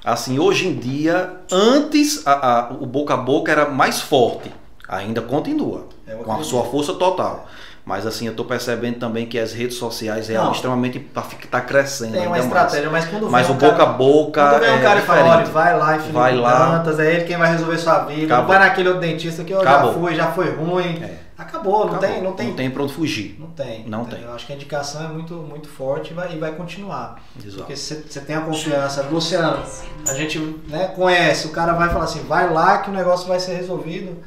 assim, 0.06 0.40
hoje 0.40 0.68
em 0.68 0.76
dia, 0.76 1.34
antes 1.52 2.26
a- 2.26 2.60
a- 2.70 2.74
o 2.80 2.86
boca 2.86 3.16
a 3.16 3.18
boca 3.18 3.52
era 3.52 3.68
mais 3.70 4.00
forte. 4.00 4.52
Ainda 4.88 5.22
continua, 5.22 5.86
com 6.24 6.32
a 6.32 6.44
sua 6.44 6.64
força 6.64 6.94
total. 6.94 7.48
Mas 7.90 8.06
assim, 8.06 8.28
eu 8.28 8.32
estou 8.32 8.46
percebendo 8.46 9.00
também 9.00 9.26
que 9.26 9.40
as 9.40 9.52
redes 9.52 9.76
sociais 9.76 10.30
é 10.30 10.36
Não. 10.36 10.52
extremamente 10.52 11.00
para 11.00 11.24
tá 11.50 11.60
crescendo. 11.60 12.12
Tem 12.12 12.28
uma 12.28 12.38
estratégia, 12.38 12.88
mas 12.88 13.06
quando 13.06 13.28
Mais. 13.32 13.48
Mas 13.48 13.48
vem 13.48 13.56
o 13.56 13.60
cara- 13.60 13.72
boca 13.74 13.84
a 13.84 13.94
boca. 13.94 14.50
Quando 14.52 14.62
vem 14.62 14.70
um 14.70 14.76
é 14.78 14.82
cara 14.84 15.00
e 15.00 15.02
fala, 15.02 15.36
olha, 15.38 15.46
vai 15.46 15.76
lá 15.76 15.96
e 15.96 15.98
Felipe 15.98 16.14
Vai 16.14 16.36
lá. 16.36 16.78
Dantas, 16.78 17.00
é 17.00 17.16
ele 17.16 17.24
quem 17.24 17.36
vai 17.36 17.52
resolver 17.52 17.80
sua 17.80 18.00
vida. 18.06 18.28
Não 18.28 18.36
Acabou. 18.36 18.48
vai 18.48 18.60
naquele 18.60 18.90
outro 18.90 19.02
dentista 19.02 19.44
que 19.44 19.52
eu 19.52 19.64
já 19.64 19.92
fui, 19.92 20.14
já 20.14 20.28
foi 20.28 20.52
ruim. 20.52 21.02
É. 21.02 21.18
Acabou, 21.36 21.88
não 21.88 21.96
Acabou. 21.96 22.00
tem, 22.00 22.22
não 22.22 22.34
tem. 22.34 22.48
Não 22.50 22.54
tem 22.56 22.70
pra 22.70 22.84
onde 22.84 22.94
fugir. 22.94 23.36
Não 23.40 23.48
tem. 23.48 23.86
Não 23.88 24.06
tem. 24.06 24.22
Eu 24.22 24.34
acho 24.36 24.46
que 24.46 24.54
a 24.54 24.56
indicação 24.56 25.06
é 25.06 25.08
muito, 25.08 25.34
muito 25.34 25.68
forte 25.68 26.12
e 26.12 26.14
vai, 26.14 26.32
e 26.32 26.38
vai 26.38 26.52
continuar. 26.52 27.16
Exato. 27.44 27.58
Porque 27.64 27.76
você 27.76 28.04
você 28.08 28.20
tem 28.20 28.36
a 28.36 28.42
confiança. 28.42 29.02
Luciano, 29.10 29.64
a 30.08 30.14
gente 30.14 30.38
né, 30.68 30.90
conhece, 30.96 31.48
o 31.48 31.52
cara 31.52 31.74
vai 31.74 31.90
falar 31.90 32.04
assim, 32.06 32.22
vai 32.28 32.54
lá 32.54 32.78
que 32.78 32.92
o 32.92 32.94
negócio 32.94 33.28
vai 33.28 33.40
ser 33.40 33.56
resolvido. 33.56 34.18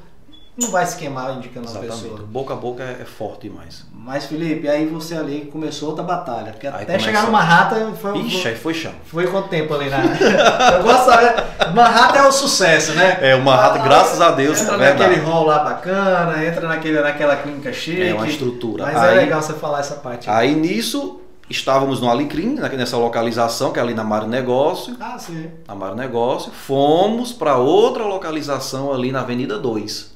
Não 0.55 0.71
vai 0.71 0.85
se 0.85 0.97
queimar 0.97 1.35
indicando 1.35 1.67
a 1.67 1.71
Exatamente. 1.71 2.03
pessoa. 2.03 2.19
Boca 2.27 2.53
a 2.53 2.57
boca 2.57 2.83
é, 2.83 2.99
é 3.01 3.05
forte 3.07 3.49
demais. 3.49 3.87
Mas 3.91 4.27
Felipe, 4.27 4.69
aí 4.69 4.85
você 4.87 5.15
ali 5.17 5.49
começou 5.51 5.89
outra 5.89 6.05
batalha. 6.05 6.53
Porque 6.53 6.67
até 6.67 6.85
começa- 6.85 7.05
chegar 7.07 7.23
numa 7.25 7.43
rata 7.43 7.91
foi, 8.01 8.19
Ixi, 8.19 8.49
aí 8.49 8.55
foi 8.57 8.75
chão. 8.75 8.93
foi 9.07 9.27
quanto 9.29 9.49
tempo 9.49 9.73
ali 9.73 9.89
na. 9.89 9.99
Eu 10.77 10.83
gosto 10.83 10.99
de 10.99 11.11
saber. 11.11 11.45
Manhattan 11.75 12.19
é 12.19 12.29
o 12.29 12.33
sucesso, 12.33 12.93
né? 12.93 13.19
É, 13.23 13.35
uma 13.35 13.57
rata, 13.57 13.79
graças 13.79 14.21
a 14.21 14.31
Deus, 14.33 14.61
Entra 14.61 14.75
é 14.75 14.93
naquele 14.95 15.21
hall 15.23 15.47
lá 15.47 15.61
bacana, 15.61 16.45
entra 16.45 16.69
naquele, 16.69 17.01
naquela 17.01 17.37
clínica 17.37 17.73
chique. 17.73 18.03
É 18.03 18.13
uma 18.15 18.29
estrutura. 18.29 18.85
Mas 18.85 18.97
é 18.97 19.09
Aí- 19.09 19.17
legal 19.17 19.41
você 19.41 19.55
falar 19.55 19.81
essa 19.81 19.95
parte. 19.95 20.29
Aí 20.29 20.55
nisso, 20.55 21.19
estávamos 21.49 21.99
no 22.03 22.11
Alecrim, 22.11 22.57
nessa 22.77 22.99
localização, 22.99 23.73
que 23.73 23.79
é 23.79 23.83
ali 23.83 23.95
na 23.95 24.05
Mário 24.05 24.29
Negócio. 24.29 24.95
Ah, 25.01 25.19
sim. 25.19 25.49
Na 25.67 25.75
Mário 25.75 25.97
Negócio. 25.97 26.53
Fomos 26.53 27.33
para 27.33 27.57
outra 27.57 28.05
localização 28.05 28.93
ali 28.93 29.11
na 29.11 29.21
Avenida 29.21 29.59
2. 29.59 30.12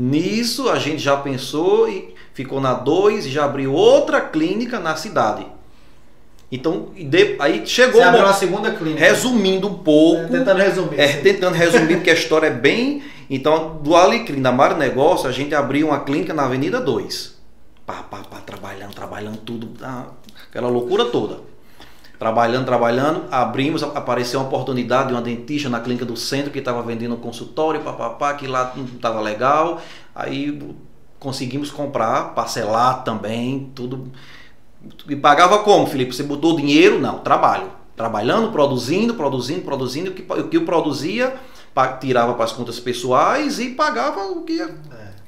Nisso 0.00 0.68
a 0.70 0.78
gente 0.78 1.02
já 1.02 1.16
pensou 1.16 1.88
e 1.88 2.14
ficou 2.32 2.60
na 2.60 2.72
2 2.72 3.26
e 3.26 3.30
já 3.30 3.44
abriu 3.44 3.72
outra 3.72 4.20
clínica 4.20 4.78
na 4.78 4.94
cidade. 4.94 5.44
Então, 6.52 6.90
de- 6.96 7.34
aí 7.40 7.66
chegou 7.66 8.00
Você 8.00 8.06
abriu 8.06 8.24
uma 8.24 8.32
segunda 8.32 8.70
clínica. 8.70 9.00
resumindo 9.00 9.66
um 9.66 9.74
pouco. 9.74 10.22
É, 10.22 10.38
Tentando 10.38 10.58
resumir. 10.58 11.00
É, 11.00 11.08
tentando 11.20 11.54
resumir, 11.56 11.96
porque 11.96 12.10
a 12.10 12.14
história 12.14 12.46
é 12.46 12.50
bem. 12.50 13.02
Então, 13.28 13.80
do 13.82 13.96
Alecrim, 13.96 14.40
da 14.40 14.52
Mário 14.52 14.76
Negócio, 14.76 15.28
a 15.28 15.32
gente 15.32 15.52
abriu 15.52 15.88
uma 15.88 15.98
clínica 16.00 16.32
na 16.32 16.44
Avenida 16.44 16.80
2. 16.80 17.36
Pá, 17.84 18.04
pá, 18.08 18.18
pá, 18.18 18.38
trabalhando, 18.38 18.94
trabalhando 18.94 19.38
tudo, 19.38 19.68
ah, 19.82 20.06
aquela 20.48 20.68
loucura 20.68 21.06
toda. 21.06 21.40
Trabalhando, 22.18 22.66
trabalhando, 22.66 23.24
abrimos, 23.30 23.82
apareceu 23.82 24.40
uma 24.40 24.48
oportunidade 24.48 25.08
de 25.08 25.14
uma 25.14 25.22
dentista 25.22 25.68
na 25.68 25.78
clínica 25.78 26.04
do 26.04 26.16
centro 26.16 26.50
que 26.50 26.58
estava 26.58 26.82
vendendo 26.82 27.14
um 27.14 27.18
consultório, 27.18 27.80
papapá, 27.80 28.34
que 28.34 28.46
lá 28.46 28.72
não 28.74 28.84
estava 28.84 29.20
legal. 29.20 29.80
Aí 30.12 30.60
conseguimos 31.20 31.70
comprar, 31.70 32.34
parcelar 32.34 33.04
também, 33.04 33.70
tudo. 33.72 34.10
E 35.08 35.14
pagava 35.14 35.60
como, 35.60 35.86
Felipe? 35.86 36.12
Você 36.12 36.24
botou 36.24 36.56
dinheiro? 36.56 36.98
Não, 36.98 37.20
trabalho. 37.20 37.70
Trabalhando, 37.96 38.50
produzindo, 38.50 39.14
produzindo, 39.14 39.60
produzindo. 39.62 40.10
O 40.10 40.14
que, 40.14 40.22
o 40.32 40.48
que 40.48 40.56
eu 40.56 40.64
produzia, 40.64 41.36
tirava 42.00 42.34
para 42.34 42.44
as 42.44 42.52
contas 42.52 42.80
pessoais 42.80 43.60
e 43.60 43.70
pagava 43.70 44.26
o 44.26 44.42
que 44.42 44.54
ia, 44.54 44.74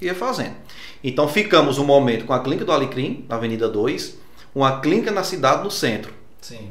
É. 0.00 0.06
ia 0.06 0.14
fazendo. 0.14 0.54
Então 1.04 1.28
ficamos 1.28 1.78
um 1.78 1.84
momento 1.84 2.24
com 2.24 2.32
a 2.32 2.40
clínica 2.40 2.64
do 2.64 2.72
Alecrim, 2.72 3.24
na 3.28 3.36
Avenida 3.36 3.68
2, 3.68 4.18
uma 4.52 4.80
clínica 4.80 5.12
na 5.12 5.22
cidade, 5.22 5.62
no 5.62 5.70
centro. 5.70 6.12
Sim. 6.40 6.70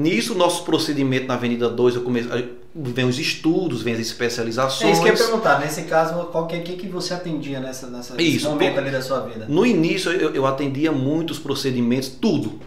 Nisso, 0.00 0.34
nosso 0.34 0.62
procedimento 0.64 1.26
na 1.26 1.34
Avenida 1.34 1.68
2, 1.68 1.96
eu 1.96 2.00
comecei, 2.02 2.32
aí 2.32 2.52
vem 2.74 3.04
os 3.04 3.18
estudos, 3.18 3.82
vem 3.82 3.92
as 3.92 3.98
É 3.98 4.02
especializações. 4.02 4.92
isso 4.92 5.02
que 5.02 5.08
eu 5.08 5.12
ia 5.12 5.18
perguntar. 5.18 5.60
Nesse 5.60 5.82
caso, 5.82 6.14
qual 6.32 6.46
que, 6.46 6.58
que, 6.60 6.72
que 6.76 6.88
você 6.88 7.12
atendia 7.12 7.60
nessa, 7.60 7.86
nessa, 7.88 8.14
nesse 8.14 8.36
Isso, 8.36 8.48
momento 8.48 8.78
ali 8.78 8.90
da 8.90 9.02
sua 9.02 9.20
vida? 9.20 9.44
No 9.46 9.66
início, 9.66 10.10
eu, 10.12 10.34
eu 10.34 10.46
atendia 10.46 10.90
muitos 10.90 11.38
procedimentos, 11.38 12.08
tudo. 12.20 12.58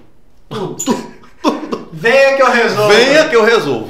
Tudo. 0.47 0.85
Venha 1.91 2.35
que 2.35 2.41
eu 2.43 2.51
resolvo. 2.51 2.93
Venha 2.93 3.27
que 3.29 3.35
eu 3.35 3.43
resolvo. 3.43 3.89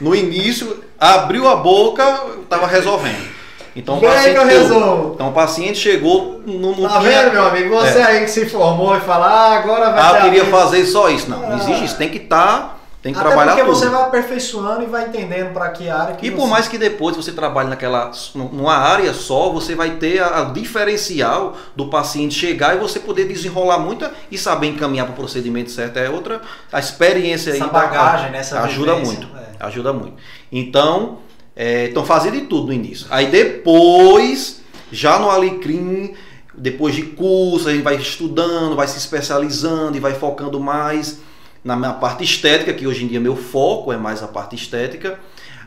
No 0.00 0.14
início, 0.14 0.84
abriu 0.98 1.48
a 1.48 1.56
boca, 1.56 2.02
eu 2.34 2.42
estava 2.42 2.66
resolvendo. 2.68 3.34
Então, 3.74 3.98
o 3.98 4.00
paciente 4.00 4.32
que 4.32 4.38
eu 4.38 4.46
resolvo. 4.46 5.12
Então, 5.14 5.28
o 5.28 5.32
paciente 5.32 5.78
chegou, 5.78 6.40
não, 6.46 6.72
não 6.74 6.88
Tá 6.88 6.98
vendo, 7.00 7.32
meu 7.32 7.46
amigo? 7.46 7.74
Você 7.74 7.98
É. 7.98 8.04
aí 8.04 8.20
que 8.24 8.30
se 8.30 8.46
formou 8.46 8.96
e 8.96 9.00
fala, 9.00 9.26
ah, 9.26 9.58
agora 9.58 9.90
vai 9.90 10.00
Ah, 10.02 10.16
eu 10.18 10.22
queria 10.30 10.44
fazer 10.46 10.86
só 10.86 11.10
isso. 11.10 11.28
Não, 11.28 11.40
não 11.40 11.52
Ah. 11.52 11.56
existe 11.56 11.84
isso. 11.84 11.96
Tem 11.98 12.08
que 12.08 12.16
estar, 12.18 12.75
tem 13.06 13.12
que 13.14 13.20
Até 13.20 13.28
trabalhar 13.28 13.52
porque 13.52 13.64
tudo. 13.64 13.76
você 13.78 13.88
vai 13.88 14.02
aperfeiçoando 14.02 14.82
e 14.82 14.86
vai 14.86 15.06
entendendo 15.06 15.52
para 15.52 15.68
que 15.68 15.88
área 15.88 16.16
que 16.16 16.26
E 16.26 16.30
você... 16.30 16.36
por 16.36 16.48
mais 16.48 16.66
que 16.66 16.76
depois 16.76 17.14
você 17.14 17.30
trabalhe 17.30 17.68
naquela 17.68 18.10
numa 18.34 18.74
área 18.74 19.14
só, 19.14 19.48
você 19.52 19.76
vai 19.76 19.90
ter 19.90 20.18
a, 20.20 20.40
a 20.40 20.44
diferencial 20.46 21.54
do 21.76 21.86
paciente 21.86 22.34
chegar 22.34 22.74
e 22.74 22.80
você 22.80 22.98
poder 22.98 23.28
desenrolar 23.28 23.78
muito 23.78 24.04
e 24.28 24.36
saber 24.36 24.66
encaminhar 24.66 25.06
para 25.06 25.12
o 25.12 25.16
procedimento 25.16 25.70
certo. 25.70 25.98
É 25.98 26.10
outra 26.10 26.40
a 26.72 26.80
experiência 26.80 27.50
Essa 27.52 27.62
aí 27.64 27.70
bagagem, 27.70 28.34
essa 28.34 28.60
ajuda 28.62 28.94
vivência, 28.96 29.20
muito. 29.20 29.36
é. 29.38 29.64
Ajuda 29.64 29.92
muito. 29.92 30.14
Então, 30.50 31.18
é, 31.54 31.84
então 31.86 32.04
fazia 32.04 32.32
de 32.32 32.40
tudo 32.40 32.66
no 32.66 32.72
início. 32.72 33.06
Aí 33.08 33.26
depois, 33.26 34.62
já 34.90 35.16
no 35.20 35.30
Alecrim, 35.30 36.12
depois 36.52 36.92
de 36.92 37.02
curso, 37.02 37.68
a 37.68 37.72
gente 37.72 37.84
vai 37.84 37.94
estudando, 37.94 38.74
vai 38.74 38.88
se 38.88 38.98
especializando 38.98 39.96
e 39.96 40.00
vai 40.00 40.14
focando 40.14 40.58
mais 40.58 41.20
na 41.66 41.74
minha 41.76 41.92
parte 41.94 42.22
estética, 42.22 42.72
que 42.72 42.86
hoje 42.86 43.04
em 43.04 43.08
dia 43.08 43.18
meu 43.18 43.34
foco 43.36 43.92
é 43.92 43.96
mais 43.96 44.22
a 44.22 44.28
parte 44.28 44.54
estética. 44.54 45.18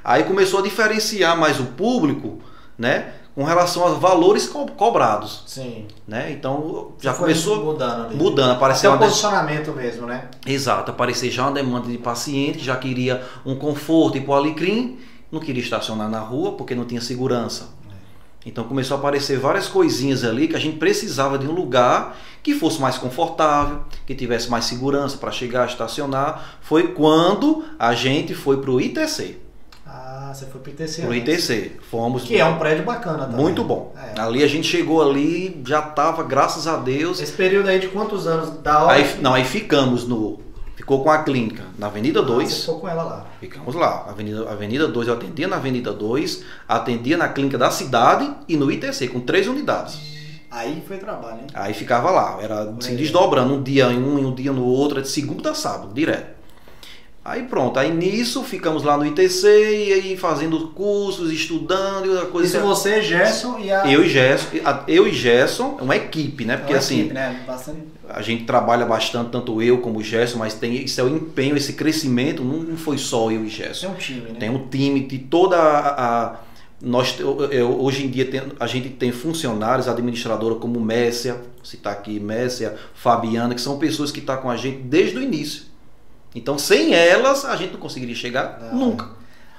Aí 0.04 0.24
começou 0.24 0.62
a 0.62 0.64
diferenciar 0.64 1.38
mais 1.38 1.60
o 1.60 1.66
público, 1.66 2.40
né, 2.78 3.12
com 3.36 3.44
relação 3.44 3.84
aos 3.84 4.00
valores 4.00 4.48
co- 4.48 4.66
cobrados, 4.72 5.44
Sim. 5.46 5.86
né? 6.08 6.32
Então 6.32 6.94
já 7.02 7.14
começou 7.14 7.64
mudando 7.66 8.06
ali. 8.08 8.16
mudando, 8.16 8.48
Até 8.52 8.56
apareceu 8.58 8.92
o 8.92 8.94
uma 8.94 9.00
de- 9.00 9.06
posicionamento 9.10 9.72
mesmo, 9.74 10.08
né? 10.08 10.30
Exato, 10.48 10.92
aparecer 10.92 11.30
já 11.30 11.44
uma 11.44 11.52
demanda 11.52 11.88
de 11.90 11.98
paciente, 11.98 12.60
já 12.64 12.78
queria 12.78 13.22
um 13.46 13.56
conforto 13.56 14.18
e 14.18 14.22
para 14.22 14.32
o 14.32 14.36
alecrim, 14.36 14.98
não 15.30 15.42
queria 15.42 15.62
estacionar 15.62 16.10
na 16.10 16.20
rua 16.22 16.54
porque 16.54 16.74
não 16.74 16.86
tinha 16.86 17.02
segurança. 17.02 17.78
Então 18.46 18.64
começou 18.64 18.96
a 18.96 19.00
aparecer 19.00 19.38
várias 19.38 19.68
coisinhas 19.68 20.24
ali 20.24 20.48
que 20.48 20.56
a 20.56 20.60
gente 20.60 20.78
precisava 20.78 21.38
de 21.38 21.46
um 21.48 21.52
lugar 21.52 22.18
que 22.42 22.54
fosse 22.54 22.80
mais 22.80 22.98
confortável, 22.98 23.82
que 24.06 24.16
tivesse 24.16 24.50
mais 24.50 24.66
segurança 24.66 25.18
para 25.18 25.32
chegar, 25.32 25.68
estacionar. 25.68 26.58
Foi 26.62 26.90
quando 26.94 27.66
a 27.78 27.94
gente 27.94 28.34
foi 28.34 28.62
para 28.62 28.72
o 28.72 28.80
ITC. 28.80 29.38
Ah, 29.86 30.32
você 30.34 30.46
foi 30.46 30.62
pro 30.62 30.72
ITC. 30.72 31.02
Pro 31.02 31.12
antes. 31.12 31.50
ITC. 31.50 31.72
Fomos 31.90 32.24
Que 32.24 32.38
é 32.38 32.46
um 32.46 32.58
prédio 32.58 32.86
bacana 32.86 33.26
também. 33.26 33.42
muito 33.42 33.64
bom. 33.64 33.94
É. 34.16 34.20
Ali 34.22 34.44
a 34.44 34.48
gente 34.48 34.68
chegou 34.68 35.02
ali, 35.02 35.62
já 35.66 35.80
estava, 35.80 36.24
graças 36.24 36.68
a 36.68 36.78
Deus. 36.78 37.20
Esse 37.20 37.34
período 37.34 37.68
aí 37.68 37.80
de 37.80 37.88
quantos 37.88 38.28
anos? 38.28 38.62
Da 38.62 38.84
hora? 38.84 38.94
Aí, 38.94 39.18
não, 39.22 39.34
aí 39.34 39.44
ficamos 39.44 40.08
no. 40.08 40.40
Ficou 40.80 41.04
com 41.04 41.12
a 41.12 41.24
clínica 41.24 41.66
na 41.78 41.88
Avenida 41.88 42.22
Ah, 42.22 42.24
2. 42.24 42.50
Você 42.50 42.60
ficou 42.62 42.80
com 42.80 42.88
ela 42.88 43.04
lá. 43.04 43.26
Ficamos 43.42 43.76
lá, 43.76 44.06
Avenida, 44.08 44.50
Avenida 44.50 44.88
2, 44.88 45.10
eu 45.10 45.14
atendia 45.14 45.46
na 45.46 45.58
Avenida 45.58 45.92
2, 45.92 46.42
atendia 46.66 47.18
na 47.18 47.28
clínica 47.28 47.58
da 47.58 47.70
cidade 47.70 48.32
e 48.48 48.56
no 48.56 48.72
ITC, 48.72 49.10
com 49.10 49.20
três 49.20 49.46
unidades. 49.46 50.00
Aí 50.50 50.82
foi 50.88 50.98
trabalho, 50.98 51.42
hein? 51.42 51.48
Aí 51.54 51.74
ficava 51.74 52.10
lá, 52.12 52.40
era 52.42 52.74
se 52.80 52.94
É. 52.94 52.96
desdobrando, 52.96 53.56
um 53.56 53.62
dia 53.62 53.92
em 53.92 54.02
um 54.02 54.18
e 54.20 54.26
um 54.26 54.34
dia 54.34 54.54
no 54.54 54.64
outro, 54.64 55.02
de 55.02 55.10
segunda 55.10 55.52
a 55.52 55.54
sábado, 55.54 55.94
direto. 55.94 56.39
Aí 57.24 57.44
pronto, 57.44 57.78
aí 57.78 57.92
nisso 57.94 58.44
ficamos 58.44 58.82
lá 58.84 58.98
no 58.98 59.06
ITC 59.06 59.48
e 59.48 59.94
aí 59.94 60.18
fazendo 60.18 60.70
cursos, 60.70 61.32
estudando 61.32 62.06
e 62.06 62.10
outra 62.10 62.26
coisa. 62.28 62.58
Isso 62.58 62.66
você, 62.66 63.02
Gerson 63.02 63.60
e 63.60 63.72
a... 63.72 63.92
Eu 63.92 64.04
e 64.06 64.10
Gerson, 64.10 64.48
eu 64.88 65.08
e 65.08 65.14
Gerson, 65.14 65.78
é 65.80 65.84
uma 65.84 65.96
equipe, 65.98 66.46
né? 66.46 66.58
Porque 66.58 66.72
É 66.72 66.76
uma 66.76 66.80
assim, 66.80 67.00
equipe, 67.02 67.14
né? 67.14 67.44
Bastante... 67.46 67.80
a 68.08 68.22
gente 68.22 68.46
trabalha 68.46 68.86
bastante, 68.86 69.30
tanto 69.32 69.62
eu 69.62 69.80
como 69.80 70.00
o 70.00 70.04
Gerson, 70.04 70.40
mas 70.40 70.54
tem, 70.56 70.74
isso 70.84 71.00
é 71.00 71.04
o 71.04 71.10
empenho, 71.10 71.56
esse 71.58 71.74
crescimento, 71.74 72.44
não 72.44 72.78
foi 72.78 72.98
só 72.98 73.30
eu 73.30 73.44
e 73.46 73.50
Gerson. 73.50 73.88
Tem 73.88 73.96
um 73.96 74.00
time, 74.00 74.22
né? 74.22 74.40
Tem 74.40 74.50
um 74.50 74.68
time 74.68 75.00
de 75.02 75.20
toda 75.20 75.58
a. 75.58 76.26
a- 76.34 76.40
nós, 76.82 77.18
eu- 77.20 77.78
hoje 77.82 78.06
em 78.06 78.10
dia 78.10 78.24
tem- 78.26 78.42
a 78.58 78.66
gente 78.66 78.88
tem 78.92 79.12
funcionários, 79.12 79.90
administradora 79.90 80.56
como 80.56 80.80
Messia, 80.80 81.36
citar 81.62 81.92
aqui 81.92 82.22
Messia, 82.22 82.74
Fabiana, 82.96 83.54
que 83.54 83.60
são 83.60 83.78
pessoas 83.78 84.10
que 84.14 84.20
estão 84.20 84.38
com 84.38 84.50
a 84.50 84.56
gente 84.56 84.78
desde 84.84 85.18
o 85.18 85.22
início. 85.22 85.64
Então, 86.36 86.58
sem 86.58 86.94
elas, 86.94 87.44
a 87.46 87.56
gente 87.56 87.74
não 87.74 87.80
conseguiria 87.80 88.16
chegar 88.16 88.60
Não. 88.62 88.76
nunca. 88.80 89.06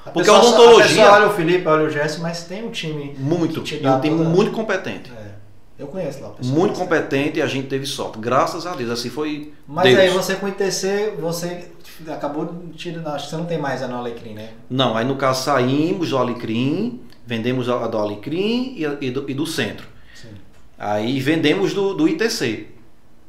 A 0.04 0.10
Porque 0.10 0.30
pessoa 0.30 0.38
a 0.38 0.42
odontologia- 0.42 1.08
A 1.08 1.12
olha 1.14 1.26
o 1.28 1.30
Felipe, 1.34 1.66
olha 1.66 1.84
o 1.84 1.90
Gerson, 1.90 2.22
mas 2.22 2.44
tem 2.44 2.64
um 2.64 2.70
time... 2.70 3.14
Muito. 3.18 3.58
E 3.58 3.60
um 3.60 4.00
time 4.00 4.16
toda- 4.16 4.28
muito 4.30 4.50
competente. 4.52 5.10
É, 5.12 5.32
eu 5.78 5.86
conheço 5.88 6.20
lá 6.22 6.28
o 6.28 6.32
pessoal. 6.32 6.56
Muito 6.58 6.78
competente 6.78 7.38
e 7.38 7.42
a 7.42 7.46
gente 7.46 7.66
teve 7.68 7.84
sorte. 7.86 8.18
Graças 8.18 8.66
a 8.66 8.74
Deus. 8.74 8.90
Assim 8.90 9.10
foi. 9.10 9.52
Mas 9.66 9.84
Deus. 9.84 9.98
aí 9.98 10.08
você 10.10 10.36
com 10.36 10.46
o 10.46 10.48
ITC, 10.48 11.14
você 11.20 11.68
acabou 12.08 12.46
de 12.46 12.72
tirar... 12.78 13.06
Acho 13.14 13.24
que 13.24 13.30
você 13.30 13.36
não 13.36 13.44
tem 13.46 13.58
mais 13.58 13.82
a 13.82 13.88
no 13.88 13.96
Alecrim, 13.98 14.32
né? 14.34 14.50
Não, 14.70 14.96
aí 14.96 15.04
no 15.04 15.16
caso 15.16 15.42
saímos 15.44 16.10
do 16.10 16.16
Alecrim, 16.18 17.00
vendemos 17.26 17.68
a 17.68 17.86
do 17.86 17.98
Alecrim 17.98 18.74
e, 18.78 18.84
e 19.06 19.10
do, 19.10 19.28
e 19.30 19.34
do 19.34 19.46
centro. 19.46 19.86
Sim. 20.14 20.28
Aí 20.78 21.20
vendemos 21.20 21.74
do, 21.74 21.92
do 21.94 22.08
ITC. 22.08 22.68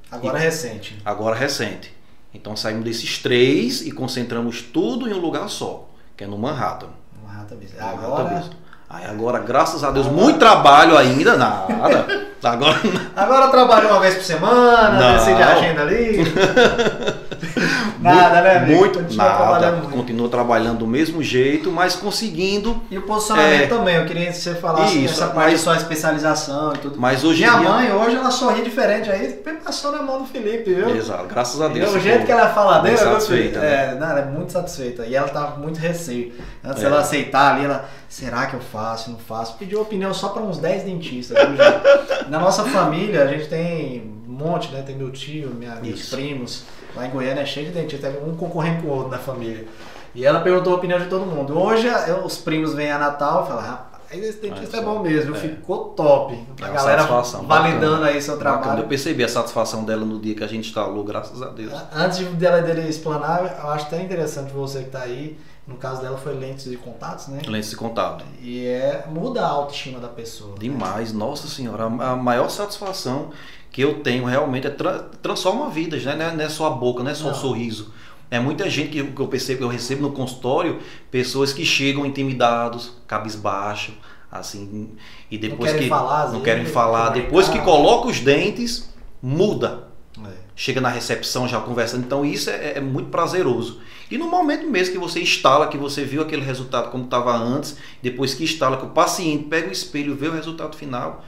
Agora 0.10 0.38
é 0.40 0.42
recente. 0.42 0.98
agora 1.04 1.36
recente. 1.36 1.94
Então 2.34 2.56
saímos 2.56 2.84
desses 2.86 3.18
três 3.18 3.82
e 3.82 3.92
concentramos 3.92 4.62
tudo 4.62 5.10
em 5.10 5.14
um 5.14 5.20
lugar 5.20 5.50
só, 5.50 5.90
que 6.16 6.24
é 6.24 6.28
no 6.28 6.38
Manhattan. 6.38 6.88
Rata 7.28 7.56
mesmo. 7.56 7.78
Manhattan 7.80 8.06
Agora... 8.06 8.34
mesmo. 8.36 8.62
Aí 8.94 9.06
agora, 9.06 9.40
graças 9.40 9.86
a 9.86 9.92
Deus, 9.92 10.08
muito 10.08 10.38
trabalho 10.38 10.98
ainda, 10.98 11.38
nada. 11.38 12.06
Agora, 12.44 12.76
agora 13.16 13.48
trabalha 13.50 13.88
uma 13.88 14.00
vez 14.00 14.16
por 14.16 14.24
semana, 14.24 15.14
decide 15.14 15.44
a 15.44 15.54
agenda 15.54 15.82
ali. 15.84 16.24
nada, 18.00 18.42
né, 18.42 18.58
amigo? 18.58 18.80
muito, 18.80 19.00
Continua 19.00 19.26
nada. 19.26 19.38
trabalhando 19.38 19.78
muito. 19.84 19.96
Continua 19.96 20.30
trabalhando 20.30 20.78
do 20.80 20.88
mesmo 20.88 21.22
jeito, 21.24 21.72
mas 21.72 21.96
conseguindo. 21.96 22.82
E 22.90 22.98
o 22.98 23.02
posicionamento 23.04 23.62
É. 23.64 23.68
também, 23.68 23.96
eu 23.96 24.06
queria 24.06 24.28
que 24.28 24.34
você 24.38 24.56
falasse 24.56 25.04
Isso, 25.04 25.14
essa 25.16 25.26
parte 25.28 25.36
mas- 25.38 25.54
de 25.54 25.60
sua 25.60 25.76
especialização 25.78 26.74
e 26.74 26.78
tudo. 26.80 27.00
Mas 27.00 27.24
hoje 27.24 27.44
Minha 27.44 27.60
dia. 27.60 27.70
mãe 27.70 27.92
hoje 27.92 28.16
ela 28.16 28.32
sorri 28.32 28.62
diferente 28.64 29.10
aí, 29.10 29.28
passou 29.64 29.92
na 29.92 30.02
mão 30.02 30.20
do 30.20 30.26
Felipe, 30.28 30.74
viu? 30.74 30.96
Exato, 30.96 31.26
graças 31.26 31.62
a 31.62 31.68
E 31.68 31.74
Deus. 31.74 31.94
o 31.94 32.00
jeito 32.00 32.26
que 32.26 32.32
ela 32.32 32.50
fala 32.50 32.80
dele, 32.80 32.98
satisfeita, 32.98 33.60
né? 33.60 33.92
é, 33.94 33.96
não, 34.00 34.10
ela 34.10 34.20
é 34.20 34.26
muito 34.26 34.52
satisfeita. 34.52 35.06
E 35.06 35.16
ela 35.16 35.28
tá 35.28 35.44
com 35.46 35.62
muito 35.62 35.78
receio. 35.80 36.34
Antes 36.64 36.82
É. 36.84 36.86
dela 36.90 37.02
aceitar 37.02 37.56
ali, 37.56 37.66
ela, 37.66 37.86
será 38.10 38.46
que 38.48 38.56
eu 38.56 38.60
faço, 38.62 39.12
não 39.12 39.18
faço? 39.20 39.56
Pediu 39.58 39.82
opinião 39.82 40.14
só 40.14 40.30
para 40.30 40.42
uns 40.42 40.58
10 40.58 40.84
dentistas. 40.84 41.38
viu, 41.38 41.58
gente? 41.58 42.30
Na 42.30 42.40
nossa 42.40 42.64
família, 42.66 43.24
a 43.24 43.28
gente 43.28 43.48
tem 43.48 44.12
um 44.28 44.32
monte, 44.32 44.72
né? 44.72 44.82
Tem 44.86 44.96
meu 44.96 45.12
tio, 45.12 45.50
minha, 45.54 45.76
meus 45.76 46.10
primos. 46.10 46.64
Lá 46.96 47.08
em 47.08 47.10
Goiânia 47.10 47.42
é 47.42 47.46
cheio 47.46 47.68
de 47.68 47.74
dentistas, 47.74 48.14
um 48.26 48.36
concorrendo 48.36 48.84
com 48.84 48.90
o 48.90 48.92
outro 48.92 49.12
na 49.12 49.18
família. 49.18 49.66
E 50.14 50.26
ela 50.26 50.42
perguntou 50.42 50.74
a 50.74 50.76
opinião 50.76 51.00
de 51.00 51.06
todo 51.06 51.26
mundo. 51.26 51.58
Hoje, 51.58 51.88
os 52.24 52.38
primos 52.38 52.74
vêm 52.74 52.92
a 52.92 52.98
Natal 52.98 53.46
e 53.46 53.48
falam, 53.48 53.80
rapaz, 54.12 54.24
esse 54.30 54.40
dentista 54.42 54.78
É, 54.78 54.80
é 54.80 54.84
bom 54.84 55.00
mesmo, 55.00 55.36
é. 55.36 55.40
ficou 55.40 55.86
top. 55.90 56.34
É 56.34 56.64
A 56.66 56.68
uma 56.68 56.74
galera 56.76 57.04
validando 57.04 57.46
bacana. 57.48 58.08
aí 58.08 58.22
seu 58.22 58.38
Bacana. 58.38 58.56
Eu 58.58 58.62
trabalho. 58.64 58.88
percebi 58.88 59.24
a 59.24 59.30
satisfação 59.30 59.84
dela 59.84 60.06
no 60.06 60.20
dia 60.20 60.36
que 60.36 60.44
a 60.44 60.48
gente 60.48 60.68
instalou, 60.68 61.04
graças 61.04 61.42
a 61.42 61.48
Deus. 61.50 61.74
Antes 61.94 62.18
de 62.20 62.26
dela 62.26 62.62
dele 62.62 62.88
explanar, 62.88 63.60
eu 63.64 63.70
acho 63.72 63.86
até 63.88 64.02
interessante 64.02 64.52
você 64.54 64.80
que 64.80 64.86
está 64.88 65.02
aí. 65.02 65.38
No 65.68 65.78
caso 65.78 66.02
dela 66.02 66.18
foi 66.18 66.34
lentes 66.34 66.66
de 66.70 66.76
contatos, 66.76 67.28
né? 67.28 67.40
Lentes 67.48 67.70
de 67.70 67.76
contato. 67.76 68.26
E 68.42 68.66
é 68.66 69.06
muda 69.10 69.42
a 69.46 69.48
autoestima 69.48 70.00
da 70.00 70.08
pessoa. 70.08 70.52
né? 70.52 70.58
Demais, 70.60 71.14
nossa 71.14 71.48
senhora, 71.48 71.84
a 71.86 72.16
maior 72.16 72.50
satisfação 72.50 73.30
que 73.72 73.80
eu 73.82 74.02
tenho 74.02 74.26
realmente 74.26 74.68
é 74.68 74.70
tra 74.72 75.04
transforma 75.22 75.70
vidas, 75.70 76.04
né? 76.04 76.16
Não 76.36 76.42
é- 76.44 76.46
é 76.46 76.50
só 76.50 76.66
a 76.68 76.72
boca, 76.72 77.04
não 77.04 77.12
é 77.12 77.14
só 77.14 77.26
o 77.28 77.28
Não. 77.28 77.36
sorriso. 77.36 77.94
É 78.32 78.40
muita 78.40 78.70
gente 78.70 78.90
que, 78.90 79.00
eu- 79.00 79.28
percebo, 79.28 79.66
eu 79.66 79.68
recebo 79.68 80.04
no 80.04 80.12
consultório, 80.14 80.80
pessoas 81.12 81.52
que 81.52 81.66
chegam 81.66 82.06
intimidados, 82.06 82.94
cabisbaixo, 83.06 83.94
assim, 84.32 84.92
e 85.30 85.38
depois 85.38 85.72
querem 85.72 85.84
que 85.84 85.90
falar, 85.90 86.32
não 86.32 86.40
querem 86.42 86.66
falar, 86.66 87.10
depois 87.10 87.50
que 87.50 87.60
coloca 87.60 88.08
os 88.08 88.22
dentes, 88.22 88.90
muda. 89.22 89.90
É. 90.26 90.32
Chega 90.56 90.80
na 90.80 90.90
recepção 90.90 91.48
já 91.48 91.60
conversando, 91.60 92.06
então 92.06 92.24
isso 92.24 92.50
é, 92.50 92.78
é 92.78 92.82
muito 92.82 93.10
prazeroso. 93.10 93.82
E 94.10 94.18
no 94.18 94.28
momento 94.28 94.68
mesmo 94.70 94.94
que 94.94 95.00
você 95.00 95.22
instala, 95.22 95.68
que 95.68 95.78
você 95.78 96.04
viu 96.04 96.22
aquele 96.22 96.44
resultado 96.44 96.90
como 96.92 97.06
estava 97.06 97.36
antes, 97.36 97.78
depois 98.02 98.34
que 98.34 98.44
instala, 98.44 98.78
que 98.78 98.86
o 98.86 98.90
paciente 98.90 99.46
pega 99.46 99.68
o 99.70 99.72
espelho 99.72 100.14
e 100.14 100.16
vê 100.16 100.28
o 100.28 100.34
resultado 100.34 100.76
final, 100.76 101.24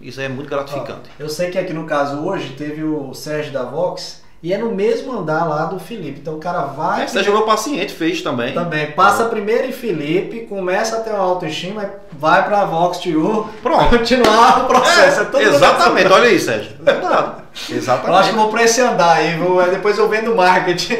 isso 0.00 0.20
é 0.20 0.28
muito 0.28 0.48
gratificante. 0.50 1.10
Ó, 1.18 1.22
eu 1.22 1.28
sei 1.28 1.50
que 1.50 1.58
aqui 1.58 1.72
no 1.72 1.84
caso 1.86 2.18
hoje 2.18 2.54
teve 2.54 2.82
o 2.82 3.14
Sérgio 3.14 3.52
da 3.52 3.62
Vox 3.64 4.23
e 4.44 4.52
é 4.52 4.58
no 4.58 4.70
mesmo 4.74 5.10
andar 5.10 5.46
lá 5.46 5.64
do 5.64 5.80
Felipe. 5.80 6.20
Então 6.20 6.34
o 6.34 6.38
cara 6.38 6.64
vai. 6.66 7.06
É 7.06 7.20
o 7.30 7.32
meu 7.32 7.42
paciente 7.46 7.94
fez 7.94 8.20
também. 8.20 8.52
Também. 8.52 8.90
Passa 8.90 9.24
primeiro 9.24 9.66
em 9.66 9.72
Felipe, 9.72 10.40
começa 10.40 10.98
a 10.98 11.00
ter 11.00 11.12
uma 11.12 11.20
autoestima, 11.20 11.90
vai 12.12 12.44
pra 12.44 12.66
Vox 12.66 12.98
TU, 12.98 13.48
Pronto. 13.62 13.88
continuar 13.96 14.64
o 14.64 14.66
processo. 14.66 15.20
É, 15.22 15.24
no 15.30 15.40
exatamente, 15.40 16.12
olha 16.12 16.28
aí, 16.28 16.38
Sérgio. 16.38 16.72
Eu 17.70 17.76
Exatamente. 17.76 18.18
acho 18.18 18.28
que 18.30 18.34
eu 18.34 18.40
vou 18.40 18.50
pra 18.50 18.64
esse 18.64 18.80
andar 18.80 19.12
aí, 19.12 19.36
vou, 19.38 19.62
depois 19.70 19.96
eu 19.96 20.08
vendo 20.08 20.34
marketing. 20.34 20.96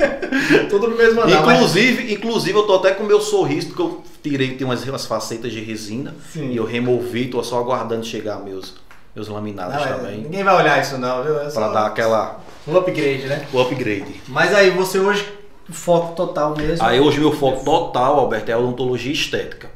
Tudo 0.70 0.88
no 0.88 0.96
mesmo 0.96 1.20
andar. 1.20 1.42
mas- 1.44 1.54
Inclusive, 1.56 2.14
inclusive, 2.14 2.58
eu 2.58 2.62
tô 2.62 2.76
até 2.76 2.92
com 2.92 3.04
o 3.04 3.06
meu 3.06 3.20
sorriso, 3.20 3.74
que 3.74 3.78
eu 3.80 4.02
tirei, 4.22 4.54
tem 4.54 4.66
umas, 4.66 4.82
umas 4.88 5.04
facetas 5.04 5.52
de 5.52 5.60
resina, 5.60 6.14
Sim. 6.32 6.48
e 6.50 6.56
eu 6.56 6.64
removi, 6.64 7.26
tô 7.26 7.42
só 7.44 7.58
aguardando 7.58 8.06
chegar 8.06 8.36
meus, 8.42 8.74
meus 9.14 9.28
laminados 9.28 9.74
Não, 9.74 9.84
é, 9.84 9.92
também, 9.92 10.20
ninguém 10.22 10.42
vai 10.42 10.54
olhar 10.56 10.80
isso 10.80 10.98
não, 10.98 11.22
viu? 11.22 11.40
É 11.40 11.50
só 11.50 11.60
para 11.60 11.72
dar 11.72 11.86
aquela 11.86 12.40
um 12.66 12.76
upgrade, 12.76 13.26
né? 13.26 13.46
o 13.52 13.60
upgrade. 13.60 14.20
Mas 14.28 14.54
aí 14.54 14.70
você 14.70 14.98
hoje, 14.98 15.26
foco 15.70 16.14
total 16.14 16.56
mesmo. 16.56 16.84
Aí 16.84 17.00
hoje 17.00 17.18
meu 17.18 17.32
foco 17.32 17.64
total, 17.64 18.18
Alberto, 18.18 18.50
é 18.50 18.54
a 18.54 18.58
odontologia 18.58 19.12
estética. 19.12 19.70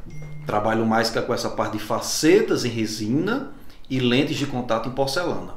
Trabalho 0.46 0.86
mais 0.86 1.10
com 1.10 1.34
essa 1.34 1.50
parte 1.50 1.72
de 1.72 1.82
facetas 1.82 2.64
em 2.64 2.68
resina 2.68 3.50
e 3.90 3.98
lentes 3.98 4.36
de 4.36 4.46
contato 4.46 4.88
em 4.88 4.92
porcelana. 4.92 5.54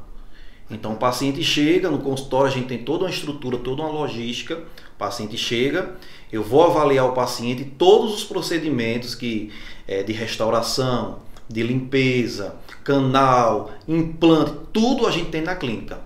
Então 0.71 0.93
o 0.93 0.95
paciente 0.95 1.43
chega 1.43 1.89
no 1.89 1.99
consultório, 1.99 2.47
a 2.47 2.53
gente 2.53 2.67
tem 2.67 2.79
toda 2.79 3.03
uma 3.03 3.09
estrutura, 3.09 3.57
toda 3.57 3.81
uma 3.81 3.91
logística. 3.91 4.55
O 4.55 4.97
paciente 4.97 5.37
chega, 5.37 5.95
eu 6.31 6.43
vou 6.43 6.63
avaliar 6.63 7.05
o 7.07 7.13
paciente 7.13 7.63
todos 7.63 8.13
os 8.13 8.23
procedimentos 8.23 9.15
que 9.15 9.51
é, 9.87 10.03
de 10.03 10.13
restauração, 10.13 11.19
de 11.47 11.63
limpeza, 11.63 12.55
canal, 12.89 13.69
implante, 13.87 14.51
tudo 14.73 15.05
a 15.05 15.11
gente 15.11 15.29
tem 15.29 15.43
na 15.43 15.55
clínica. 15.55 15.99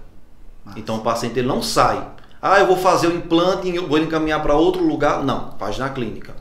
Então 0.75 0.97
o 0.97 0.99
paciente 0.99 1.39
ele 1.39 1.47
não 1.47 1.61
sai. 1.61 2.05
Ah, 2.41 2.59
eu 2.59 2.67
vou 2.67 2.75
fazer 2.75 3.07
o 3.07 3.15
implante 3.15 3.69
e 3.69 3.79
vou 3.79 3.97
encaminhar 3.97 4.43
para 4.43 4.53
outro 4.53 4.85
lugar. 4.85 5.23
Não, 5.23 5.53
faz 5.57 5.77
na 5.77 5.89
clínica. 5.89 6.35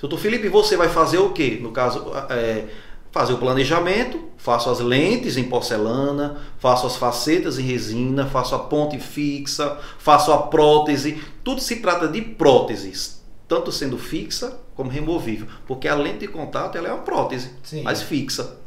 Doutor 0.00 0.18
Felipe, 0.18 0.48
você 0.48 0.76
vai 0.76 0.88
fazer 0.88 1.18
o 1.18 1.30
quê? 1.30 1.58
No 1.60 1.72
caso, 1.72 2.12
é, 2.30 2.66
fazer 3.10 3.32
o 3.32 3.38
planejamento, 3.38 4.28
faço 4.36 4.70
as 4.70 4.78
lentes 4.78 5.36
em 5.36 5.44
porcelana, 5.44 6.36
faço 6.58 6.86
as 6.86 6.96
facetas 6.96 7.58
em 7.58 7.62
resina, 7.62 8.24
faço 8.26 8.54
a 8.54 8.60
ponte 8.60 9.00
fixa, 9.00 9.78
faço 9.98 10.32
a 10.32 10.38
prótese. 10.38 11.20
Tudo 11.42 11.60
se 11.60 11.76
trata 11.76 12.06
de 12.06 12.22
próteses, 12.22 13.20
tanto 13.48 13.72
sendo 13.72 13.98
fixa 13.98 14.60
como 14.76 14.90
removível. 14.90 15.48
Porque 15.66 15.88
a 15.88 15.96
lente 15.96 16.18
de 16.18 16.28
contato 16.28 16.78
ela 16.78 16.88
é 16.88 16.92
uma 16.92 17.02
prótese, 17.02 17.50
Sim. 17.64 17.82
mas 17.82 18.00
fixa. 18.00 18.64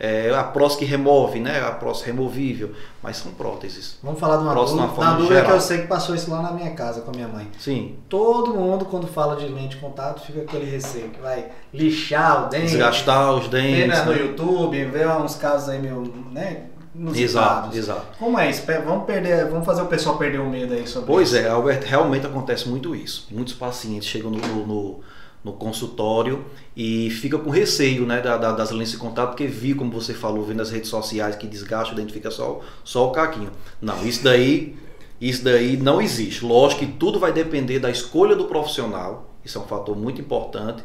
É 0.00 0.32
a 0.32 0.44
prótese 0.44 0.78
que 0.78 0.84
remove, 0.84 1.40
né? 1.40 1.60
A 1.60 1.72
prótese 1.72 2.04
removível, 2.06 2.70
mas 3.02 3.16
são 3.16 3.32
próteses. 3.32 3.98
Vamos 4.00 4.20
falar 4.20 4.36
de 4.36 4.44
uma 4.44 4.52
Próxima 4.52 4.86
dúvida. 4.86 5.04
Na 5.04 5.12
dúvida 5.16 5.44
que 5.44 5.50
eu 5.50 5.60
sei 5.60 5.78
que 5.78 5.86
passou 5.88 6.14
isso 6.14 6.30
lá 6.30 6.40
na 6.40 6.52
minha 6.52 6.70
casa 6.70 7.00
com 7.00 7.10
a 7.10 7.14
minha 7.14 7.26
mãe. 7.26 7.48
Sim. 7.58 7.96
Todo 8.08 8.54
mundo, 8.54 8.84
quando 8.84 9.08
fala 9.08 9.34
de 9.34 9.46
lente 9.48 9.70
de 9.70 9.76
contato, 9.78 10.20
fica 10.24 10.42
aquele 10.42 10.70
receio 10.70 11.08
que 11.08 11.20
vai 11.20 11.46
lixar 11.74 12.46
o 12.46 12.48
dente. 12.48 12.66
Desgastar 12.66 13.32
os 13.34 13.48
Vê 13.48 13.60
dentes. 13.60 13.88
né, 13.98 14.04
no? 14.04 14.12
YouTube, 14.14 14.84
vê 14.84 15.04
uns 15.08 15.34
casos 15.34 15.68
aí 15.68 15.80
meio, 15.80 16.02
né? 16.30 16.66
Exato, 17.14 17.76
exato. 17.76 18.06
Como 18.18 18.38
é 18.38 18.50
isso? 18.50 18.62
Vamos 18.84 19.04
perder, 19.04 19.46
vamos 19.48 19.64
fazer 19.64 19.82
o 19.82 19.86
pessoal 19.86 20.16
perder 20.16 20.38
o 20.40 20.48
medo 20.48 20.74
aí 20.74 20.86
sobre 20.86 21.06
Pois 21.12 21.28
isso. 21.32 21.38
é, 21.38 21.48
Alberto, 21.48 21.86
realmente 21.86 22.26
acontece 22.26 22.68
muito 22.68 22.94
isso. 22.94 23.26
Muitos 23.30 23.54
pacientes 23.54 24.08
chegam 24.08 24.30
no, 24.30 24.38
no- 24.66 25.00
no- 25.48 25.52
consultório 25.54 26.44
e 26.76 27.10
ficam 27.10 27.40
com 27.40 27.50
receio 27.50 28.04
né, 28.06 28.20
da- 28.20 28.36
da- 28.36 28.52
das 28.52 28.70
lentes 28.70 28.92
de 28.92 28.98
contato, 28.98 29.30
porque 29.30 29.46
vi, 29.46 29.74
como 29.74 29.90
você 29.90 30.14
falou, 30.14 30.44
vendo 30.44 30.58
nas 30.58 30.70
redes 30.70 30.88
sociais 30.90 31.36
que 31.36 31.46
desgasta 31.46 31.92
o 31.92 31.96
dente, 31.96 32.12
fica 32.12 32.30
só, 32.30 32.60
só 32.84 33.08
o 33.08 33.12
caquinho. 33.12 33.50
Não, 33.80 34.06
isso 34.06 34.22
daí, 34.24 34.76
isso 35.20 35.42
daí 35.44 35.76
não 35.76 36.00
existe. 36.00 36.44
Lógico 36.44 36.80
que 36.80 36.92
tudo 36.92 37.18
vai 37.18 37.32
depender 37.32 37.78
da 37.78 37.90
escolha 37.90 38.36
do 38.36 38.44
profissional, 38.44 39.30
isso 39.44 39.58
é 39.58 39.60
um 39.60 39.66
fator 39.66 39.96
muito 39.96 40.20
importante, 40.20 40.82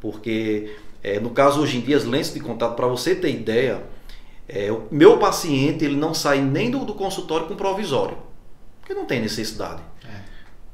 porque 0.00 0.76
é, 1.02 1.20
no 1.20 1.30
caso 1.30 1.60
hoje 1.60 1.78
em 1.78 1.80
dia 1.80 1.96
as 1.96 2.04
lentes 2.04 2.32
de 2.32 2.40
contato, 2.40 2.74
para 2.74 2.86
você 2.86 3.14
ter 3.14 3.30
ideia, 3.30 3.82
é, 4.48 4.70
o 4.72 4.82
meu 4.90 5.18
paciente 5.18 5.84
ele 5.84 5.96
não 5.96 6.14
sai 6.14 6.40
nem 6.40 6.70
do, 6.70 6.84
do 6.84 6.94
consultório 6.94 7.46
com 7.46 7.54
provisório, 7.54 8.16
porque 8.80 8.94
não 8.94 9.04
tem 9.04 9.20
necessidade. 9.20 9.82
É. 10.04 10.20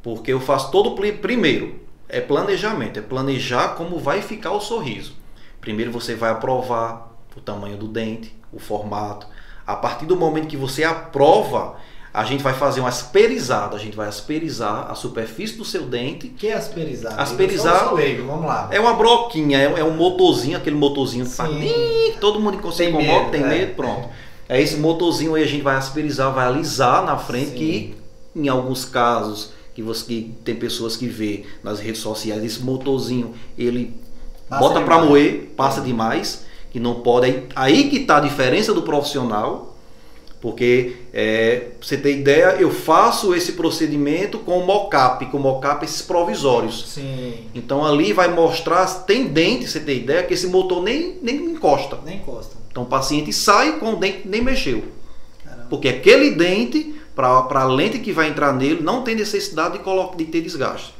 Porque 0.02 0.32
eu 0.32 0.40
faço 0.40 0.70
todo 0.70 0.90
o 0.90 0.94
primeiro 1.18 1.80
é 2.16 2.20
planejamento, 2.20 2.98
é 2.98 3.02
planejar 3.02 3.74
como 3.76 3.98
vai 3.98 4.22
ficar 4.22 4.52
o 4.52 4.60
sorriso. 4.60 5.14
Primeiro 5.60 5.90
você 5.90 6.14
vai 6.14 6.30
aprovar 6.30 7.12
o 7.36 7.40
tamanho 7.40 7.76
do 7.76 7.88
dente, 7.88 8.34
o 8.52 8.58
formato. 8.58 9.26
A 9.66 9.74
partir 9.76 10.06
do 10.06 10.16
momento 10.16 10.46
que 10.46 10.56
você 10.56 10.84
aprova, 10.84 11.76
a 12.12 12.22
gente 12.24 12.42
vai 12.42 12.52
fazer 12.54 12.80
uma 12.80 12.90
asperizada, 12.90 13.74
a 13.76 13.78
gente 13.78 13.96
vai 13.96 14.06
asperizar 14.06 14.90
a 14.90 14.94
superfície 14.94 15.56
do 15.56 15.64
seu 15.64 15.82
dente. 15.82 16.28
Que 16.28 16.48
é 16.48 16.52
asperizar? 16.54 17.18
Asperizar- 17.18 17.92
leigo, 17.94 18.26
vamos 18.26 18.46
lá. 18.46 18.68
É 18.70 18.78
uma 18.78 18.94
broquinha, 18.94 19.58
é 19.58 19.68
um- 19.68 19.76
é 19.78 19.90
motorzinho, 19.90 20.56
aquele 20.56 20.76
motorzinho 20.76 21.24
que 21.24 21.32
faz 21.32 21.50
que 21.50 22.16
todo 22.20 22.38
mundo 22.38 22.58
Tem 22.76 22.88
incomoda, 22.90 23.18
medo, 23.20 23.30
tem 23.30 23.42
é. 23.42 23.46
medo, 23.48 23.74
pronto. 23.74 24.08
É 24.48 24.60
esse 24.60 24.76
motorzinho 24.76 25.34
aí 25.34 25.42
a 25.42 25.46
gente 25.46 25.62
vai 25.62 25.74
asperizar, 25.76 26.30
vai 26.32 26.46
alisar 26.46 27.02
na 27.04 27.16
frente, 27.16 27.50
Sim. 27.50 27.56
que 27.56 27.96
em 28.36 28.48
alguns 28.48 28.84
casos 28.84 29.52
que 29.74 29.82
você 29.82 30.04
que 30.04 30.34
tem 30.44 30.54
pessoas 30.54 30.96
que 30.96 31.06
vê 31.06 31.44
nas 31.62 31.80
redes 31.80 32.00
sociais 32.00 32.44
esse 32.44 32.62
motorzinho 32.62 33.34
ele 33.58 33.94
Passa 34.48 34.60
bota 34.60 34.80
pra 34.82 34.94
demais. 34.96 35.10
moer, 35.10 35.52
passa 35.56 35.80
demais, 35.80 36.44
que 36.70 36.78
não 36.78 36.96
pode. 36.96 37.26
Aí, 37.26 37.46
aí 37.56 37.90
que 37.90 38.00
tá 38.00 38.18
a 38.18 38.20
diferença 38.20 38.72
do 38.74 38.82
profissional, 38.82 39.74
porque 40.40 40.96
é, 41.12 41.68
você 41.80 41.96
ter 41.96 42.18
ideia, 42.18 42.56
eu 42.60 42.70
faço 42.70 43.34
esse 43.34 43.52
procedimento 43.52 44.38
com 44.38 44.58
o 44.58 44.66
mocap, 44.66 45.24
com 45.26 45.38
mocap 45.38 45.82
esses 45.84 46.02
provisórios. 46.02 46.84
Sim. 46.88 47.46
Então 47.54 47.84
ali 47.84 48.12
vai 48.12 48.28
mostrar, 48.28 48.84
tem 49.06 49.28
dente, 49.28 49.66
você 49.66 49.80
tem 49.80 49.98
ideia, 49.98 50.22
que 50.22 50.34
esse 50.34 50.46
motor 50.48 50.82
nem, 50.82 51.18
nem 51.22 51.36
encosta. 51.36 51.98
Nem 52.04 52.16
encosta. 52.16 52.56
Então 52.70 52.82
o 52.82 52.86
paciente 52.86 53.32
sai 53.32 53.78
com 53.78 53.94
o 53.94 53.96
dente 53.96 54.28
nem 54.28 54.42
mexeu. 54.42 54.84
Caramba. 55.42 55.66
Porque 55.70 55.88
aquele 55.88 56.32
dente, 56.32 56.94
para 57.14 57.60
a 57.60 57.64
lente 57.64 57.98
que 57.98 58.12
vai 58.12 58.28
entrar 58.28 58.52
nele, 58.52 58.82
não 58.82 59.02
tem 59.02 59.14
necessidade 59.14 59.78
de, 59.78 60.16
de 60.16 60.24
ter 60.30 60.40
desgaste. 60.40 60.94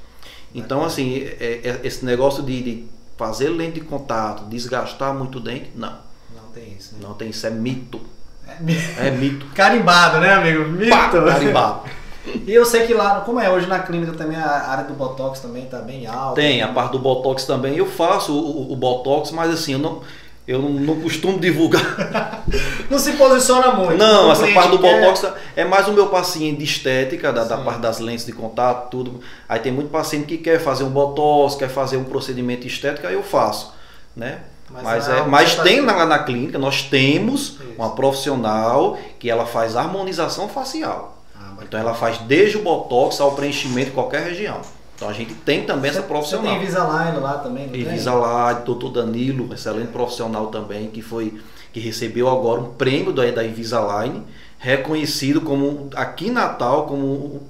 Então, 0.54 0.84
assim, 0.84 1.16
é- 1.18 1.60
é- 1.64 1.80
esse 1.84 2.04
negócio 2.04 2.42
de, 2.42 2.62
de 2.62 2.84
fazer 3.16 3.48
lente 3.48 3.80
de 3.80 3.80
contato, 3.82 4.44
desgastar 4.44 5.12
muito 5.14 5.38
o 5.38 5.40
dente, 5.40 5.70
não. 5.74 5.92
Não 6.34 6.48
tem 6.54 6.74
isso, 6.78 6.94
né? 6.94 7.00
Não 7.02 7.14
tem 7.14 7.30
isso, 7.30 7.46
é 7.46 7.50
mito. 7.50 8.00
É 8.46 8.62
mi- 8.62 8.76
É 8.98 9.10
mito. 9.10 9.46
Carimbado, 9.54 10.20
né, 10.20 10.32
amigo? 10.32 10.64
Mito. 10.70 10.90
Pá, 10.90 11.08
carimbado. 11.10 11.80
E 12.46 12.54
eu 12.54 12.64
sei 12.64 12.86
que 12.86 12.94
lá, 12.94 13.20
como 13.20 13.38
é 13.38 13.50
hoje 13.50 13.66
na 13.66 13.80
clínica 13.80 14.12
também, 14.12 14.38
a 14.38 14.48
área 14.70 14.84
do 14.84 14.94
Botox 14.94 15.40
também 15.40 15.66
tá 15.66 15.80
bem 15.80 16.06
alta. 16.06 16.40
Tem 16.40 16.62
a 16.62 16.68
parte 16.68 16.92
do 16.92 16.98
Botox 16.98 17.44
também. 17.44 17.76
Eu 17.76 17.84
faço 17.84 18.32
o, 18.32 18.62
o- 18.62 18.72
o 18.72 18.76
Botox, 18.76 19.30
mas 19.30 19.50
assim, 19.52 19.74
eu 19.74 19.78
não, 19.78 20.00
eu 20.46 20.60
não, 20.60 20.70
não 20.70 21.00
costumo 21.00 21.38
divulgar. 21.38 22.44
Não 22.90 22.98
se 22.98 23.12
posiciona 23.14 23.72
muito. 23.72 23.96
Não, 23.96 24.30
essa 24.30 24.46
parte 24.48 24.70
do 24.72 24.78
quer- 24.78 25.00
Botox 25.00 25.26
é 25.56 25.64
mais 25.64 25.88
o 25.88 25.92
meu 25.92 26.08
paciente 26.08 26.58
de 26.58 26.64
estética, 26.64 27.32
da, 27.32 27.44
da 27.44 27.56
parte 27.56 27.80
das 27.80 27.98
lentes 27.98 28.26
de 28.26 28.32
contato, 28.32 28.90
tudo. 28.90 29.20
Aí 29.48 29.58
tem 29.58 29.72
muito 29.72 29.88
paciente 29.90 30.26
que 30.26 30.36
quer 30.38 30.60
fazer 30.60 30.84
um 30.84 30.90
Botox, 30.90 31.54
quer 31.56 31.70
fazer 31.70 31.96
um 31.96 32.04
procedimento 32.04 32.66
estético, 32.66 33.06
aí 33.06 33.14
eu 33.14 33.22
faço, 33.22 33.72
né? 34.14 34.40
Mas 34.70 34.82
Mas, 34.82 35.08
é 35.08 35.18
é, 35.18 35.22
mas 35.22 35.54
tem 35.56 35.80
lá 35.80 36.04
na 36.04 36.18
clínica, 36.20 36.58
nós 36.58 36.82
temos 36.82 37.40
Isso. 37.40 37.62
uma 37.78 37.94
profissional 37.94 38.98
que 39.18 39.30
ela 39.30 39.46
faz 39.46 39.76
harmonização 39.76 40.48
facial. 40.48 41.22
Ah. 41.34 41.54
Então 41.62 41.80
ela 41.80 41.94
faz 41.94 42.18
desde 42.18 42.58
o 42.58 42.62
Botox 42.62 43.20
ao 43.20 43.32
preenchimento 43.32 43.86
de 43.86 43.92
qualquer 43.94 44.22
região. 44.24 44.60
Então 44.96 45.08
a 45.08 45.12
gente 45.12 45.34
tem 45.34 45.64
também 45.64 45.90
essa 45.90 46.00
Você- 46.02 46.06
profissional. 46.08 46.46
Você 46.46 46.52
tem 46.58 46.62
Invisalign 46.62 47.18
lá 47.20 47.38
também, 47.38 47.66
não 47.66 47.74
E 47.74 47.82
tem? 47.84 47.92
Invisalign, 47.92 48.64
doutor 48.64 48.90
Danilo, 48.90 49.52
excelente 49.52 49.88
profissional 49.88 50.46
também, 50.48 50.88
que 50.88 51.02
foi 51.02 51.40
que 51.72 51.80
recebeu 51.80 52.28
agora 52.28 52.60
um 52.60 52.72
prêmio 52.74 53.12
da, 53.12 53.28
da 53.32 53.44
Invisalign, 53.44 54.22
reconhecido 54.58 55.40
como 55.40 55.90
aqui 55.96 56.28
em 56.28 56.30
Natal 56.30 56.86
como 56.86 57.42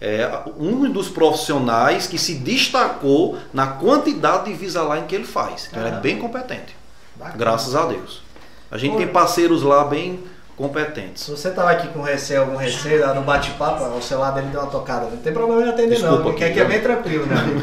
é, 0.00 0.30
um 0.58 0.90
dos 0.92 1.08
profissionais 1.08 2.06
que 2.06 2.18
se 2.18 2.34
destacou 2.34 3.38
na 3.54 3.66
quantidade 3.68 4.44
de 4.44 4.50
Invisalign 4.52 5.06
que 5.06 5.14
ele 5.14 5.24
faz. 5.24 5.68
Então 5.70 5.84
ele 5.86 5.96
é 5.96 6.00
bem 6.00 6.18
competente, 6.18 6.76
Bacana. 7.16 7.36
graças 7.38 7.74
a 7.74 7.86
Deus. 7.86 8.22
A 8.70 8.76
gente 8.76 8.92
Pô. 8.92 8.98
tem 8.98 9.08
parceiros 9.08 9.62
lá 9.62 9.84
bem 9.84 10.20
competentes. 10.56 11.24
Se 11.24 11.30
você 11.30 11.50
tava 11.50 11.70
aqui 11.70 11.88
com 11.88 12.00
receio, 12.00 12.42
algum 12.42 12.56
receio 12.56 13.00
lá 13.00 13.12
no 13.12 13.22
bate-papo, 13.22 13.84
o 13.84 14.02
celular 14.02 14.30
dele 14.32 14.48
deu 14.48 14.60
uma 14.60 14.70
tocada. 14.70 15.06
Não 15.06 15.16
tem 15.16 15.32
problema 15.32 15.62
em 15.62 15.68
atender 15.68 15.96
Desculpa, 15.96 16.16
não, 16.16 16.22
porque 16.22 16.44
aqui 16.44 16.60
é 16.60 16.64
bem 16.64 16.80
tranquilo, 16.80 17.26
meu 17.26 17.36
amigo. 17.38 17.60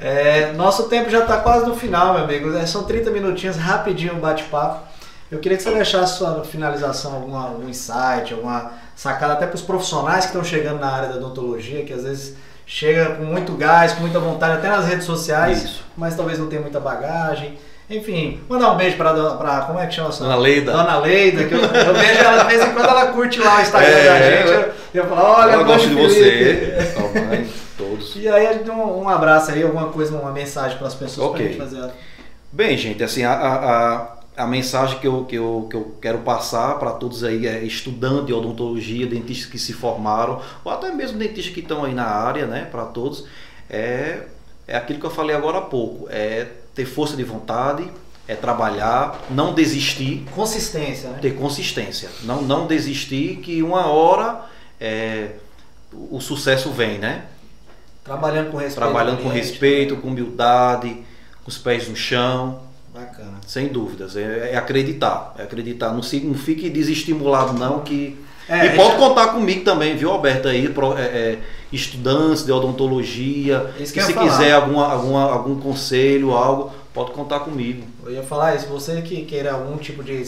É, 0.00 0.52
nosso 0.52 0.88
tempo 0.88 1.08
já 1.08 1.20
está 1.20 1.38
quase 1.38 1.66
no 1.66 1.74
final, 1.74 2.14
meu 2.14 2.24
amigo. 2.24 2.54
É, 2.56 2.66
São 2.66 2.84
30 2.84 3.10
minutinhos, 3.10 3.56
rapidinho 3.56 4.14
o 4.14 4.20
bate-papo. 4.20 4.86
Eu 5.30 5.38
queria 5.38 5.56
que 5.56 5.64
você 5.64 5.70
deixasse 5.70 6.18
sua 6.18 6.44
finalização, 6.44 7.14
alguma, 7.14 7.44
algum 7.44 7.66
insight, 7.66 8.34
alguma 8.34 8.72
sacada 8.94 9.32
até 9.32 9.46
para 9.46 9.56
os 9.56 9.62
profissionais 9.62 10.26
que 10.26 10.32
estão 10.32 10.44
chegando 10.44 10.78
na 10.78 10.90
área 10.90 11.08
da 11.08 11.16
odontologia, 11.16 11.84
que 11.84 11.92
às 11.94 12.02
vezes 12.02 12.36
chega 12.66 13.14
com 13.14 13.24
muito 13.24 13.52
gás, 13.52 13.92
com 13.92 14.02
muita 14.02 14.20
vontade, 14.20 14.58
até 14.58 14.68
nas 14.68 14.86
redes 14.86 15.06
sociais, 15.06 15.64
Isso. 15.64 15.84
mas 15.96 16.14
talvez 16.14 16.38
não 16.38 16.48
tenha 16.48 16.60
muita 16.60 16.78
bagagem. 16.78 17.58
Enfim, 17.96 18.40
mandar 18.48 18.72
um 18.72 18.76
beijo 18.76 18.96
para 18.96 19.62
como 19.66 19.78
é 19.78 19.86
que 19.86 19.94
chama 19.94 20.08
a 20.08 20.12
sua? 20.12 20.26
Dona 20.26 20.38
Leida. 20.38 20.72
Dona 20.72 20.98
Leida, 20.98 21.44
que 21.44 21.54
eu, 21.54 21.60
eu 21.60 21.94
vejo 21.94 22.20
ela 22.20 22.42
de 22.44 22.48
vez 22.48 22.62
em 22.68 22.72
quando 22.72 22.88
ela 22.88 23.06
curte 23.08 23.38
lá 23.38 23.58
o 23.58 23.60
Instagram 23.60 23.88
É, 23.88 24.04
da 24.08 24.30
gente. 24.30 24.74
Eu, 24.94 25.02
eu 25.02 25.08
falo, 25.08 25.20
olha, 25.22 25.52
Ela 25.52 25.56
mãe 25.64 25.66
gosta 25.66 25.88
de 25.88 25.94
você, 25.94 26.78
mãe, 27.28 27.46
todos. 27.76 28.16
E 28.16 28.28
aí 28.28 28.46
a 28.46 28.52
gente 28.54 28.70
um, 28.70 29.02
um 29.02 29.08
abraço 29.08 29.50
aí, 29.50 29.62
alguma 29.62 29.88
coisa, 29.88 30.16
uma 30.16 30.32
mensagem 30.32 30.78
para 30.78 30.86
as 30.86 30.94
pessoas 30.94 31.28
Ok. 31.28 31.38
pra 31.40 31.48
gente 31.48 31.58
fazer. 31.58 31.80
a- 31.84 31.90
Bem, 32.50 32.76
gente, 32.76 33.02
assim, 33.02 33.24
a, 33.24 33.32
a, 33.32 34.42
a- 34.42 34.46
mensagem 34.46 34.98
que 34.98 35.06
eu, 35.06 35.24
que, 35.24 35.36
eu, 35.36 35.66
que 35.70 35.76
eu 35.76 35.96
quero 36.00 36.18
passar 36.18 36.78
para 36.78 36.92
todos 36.92 37.24
aí, 37.24 37.46
é 37.46 37.60
estudantes 37.62 38.26
de 38.26 38.32
odontologia, 38.34 39.06
dentistas 39.06 39.50
que 39.50 39.58
se 39.58 39.72
formaram, 39.72 40.40
ou 40.64 40.72
até 40.72 40.90
mesmo 40.90 41.18
dentistas 41.18 41.52
que 41.52 41.60
estão 41.60 41.84
aí 41.84 41.94
na 41.94 42.04
área, 42.06 42.46
né, 42.46 42.68
para 42.70 42.84
todos, 42.84 43.26
é, 43.70 44.20
é 44.68 44.76
aquilo 44.76 44.98
que 45.00 45.06
eu 45.06 45.10
falei 45.10 45.34
agora 45.34 45.58
há 45.58 45.62
pouco, 45.62 46.06
é 46.10 46.46
ter 46.74 46.84
força 46.86 47.16
de 47.16 47.24
vontade, 47.24 47.90
é 48.26 48.34
trabalhar, 48.34 49.20
não 49.30 49.52
desistir, 49.52 50.24
Consistência, 50.34 51.10
né? 51.10 51.18
ter 51.20 51.34
consistência, 51.34 52.08
não, 52.22 52.40
não 52.42 52.66
desistir 52.66 53.36
que 53.42 53.62
uma 53.62 53.86
hora 53.86 54.42
é, 54.80 55.30
o 55.92 56.20
sucesso 56.20 56.70
vem, 56.70 56.98
né? 56.98 57.24
Trabalhando 58.04 58.50
com 58.50 58.56
respeito. 58.56 58.74
Trabalhando 58.80 59.16
ao 59.18 59.22
com 59.24 59.28
respeito, 59.28 59.96
com 59.96 60.08
humildade, 60.08 60.88
com 61.44 61.48
os 61.50 61.58
pés 61.58 61.88
no 61.88 61.94
chão, 61.96 62.62
Bacana. 62.92 63.38
sem 63.46 63.68
dúvidas, 63.68 64.16
é, 64.16 64.50
é 64.52 64.56
acreditar, 64.56 65.34
é 65.38 65.42
acreditar. 65.42 65.92
Não, 65.92 66.02
se, 66.02 66.20
não 66.20 66.34
fique 66.34 66.68
desestimulado 66.70 67.52
não 67.54 67.80
que 67.80 68.18
É, 68.48 68.66
e 68.66 68.76
pode 68.76 68.92
já- 68.92 68.98
contar 68.98 69.28
comigo 69.28 69.64
também, 69.64 69.96
viu, 69.96 70.10
Alberto 70.10 70.48
aí, 70.48 70.68
pro- 70.68 70.96
é, 70.98 71.02
é, 71.02 71.38
estudantes 71.72 72.44
de 72.44 72.52
odontologia, 72.52 73.70
Isso 73.78 73.92
que 73.92 74.02
se 74.02 74.12
quiser 74.14 74.52
alguma, 74.52 74.92
alguma, 74.92 75.22
algum 75.32 75.58
conselho, 75.58 76.32
algo, 76.32 76.70
pode 76.92 77.12
contar 77.12 77.40
comigo. 77.40 77.82
Eu 78.04 78.12
ia 78.12 78.22
falar 78.22 78.54
isso, 78.54 78.66
você 78.66 79.00
que 79.02 79.22
queira 79.24 79.52
algum 79.52 79.76
tipo 79.76 80.02
de, 80.02 80.22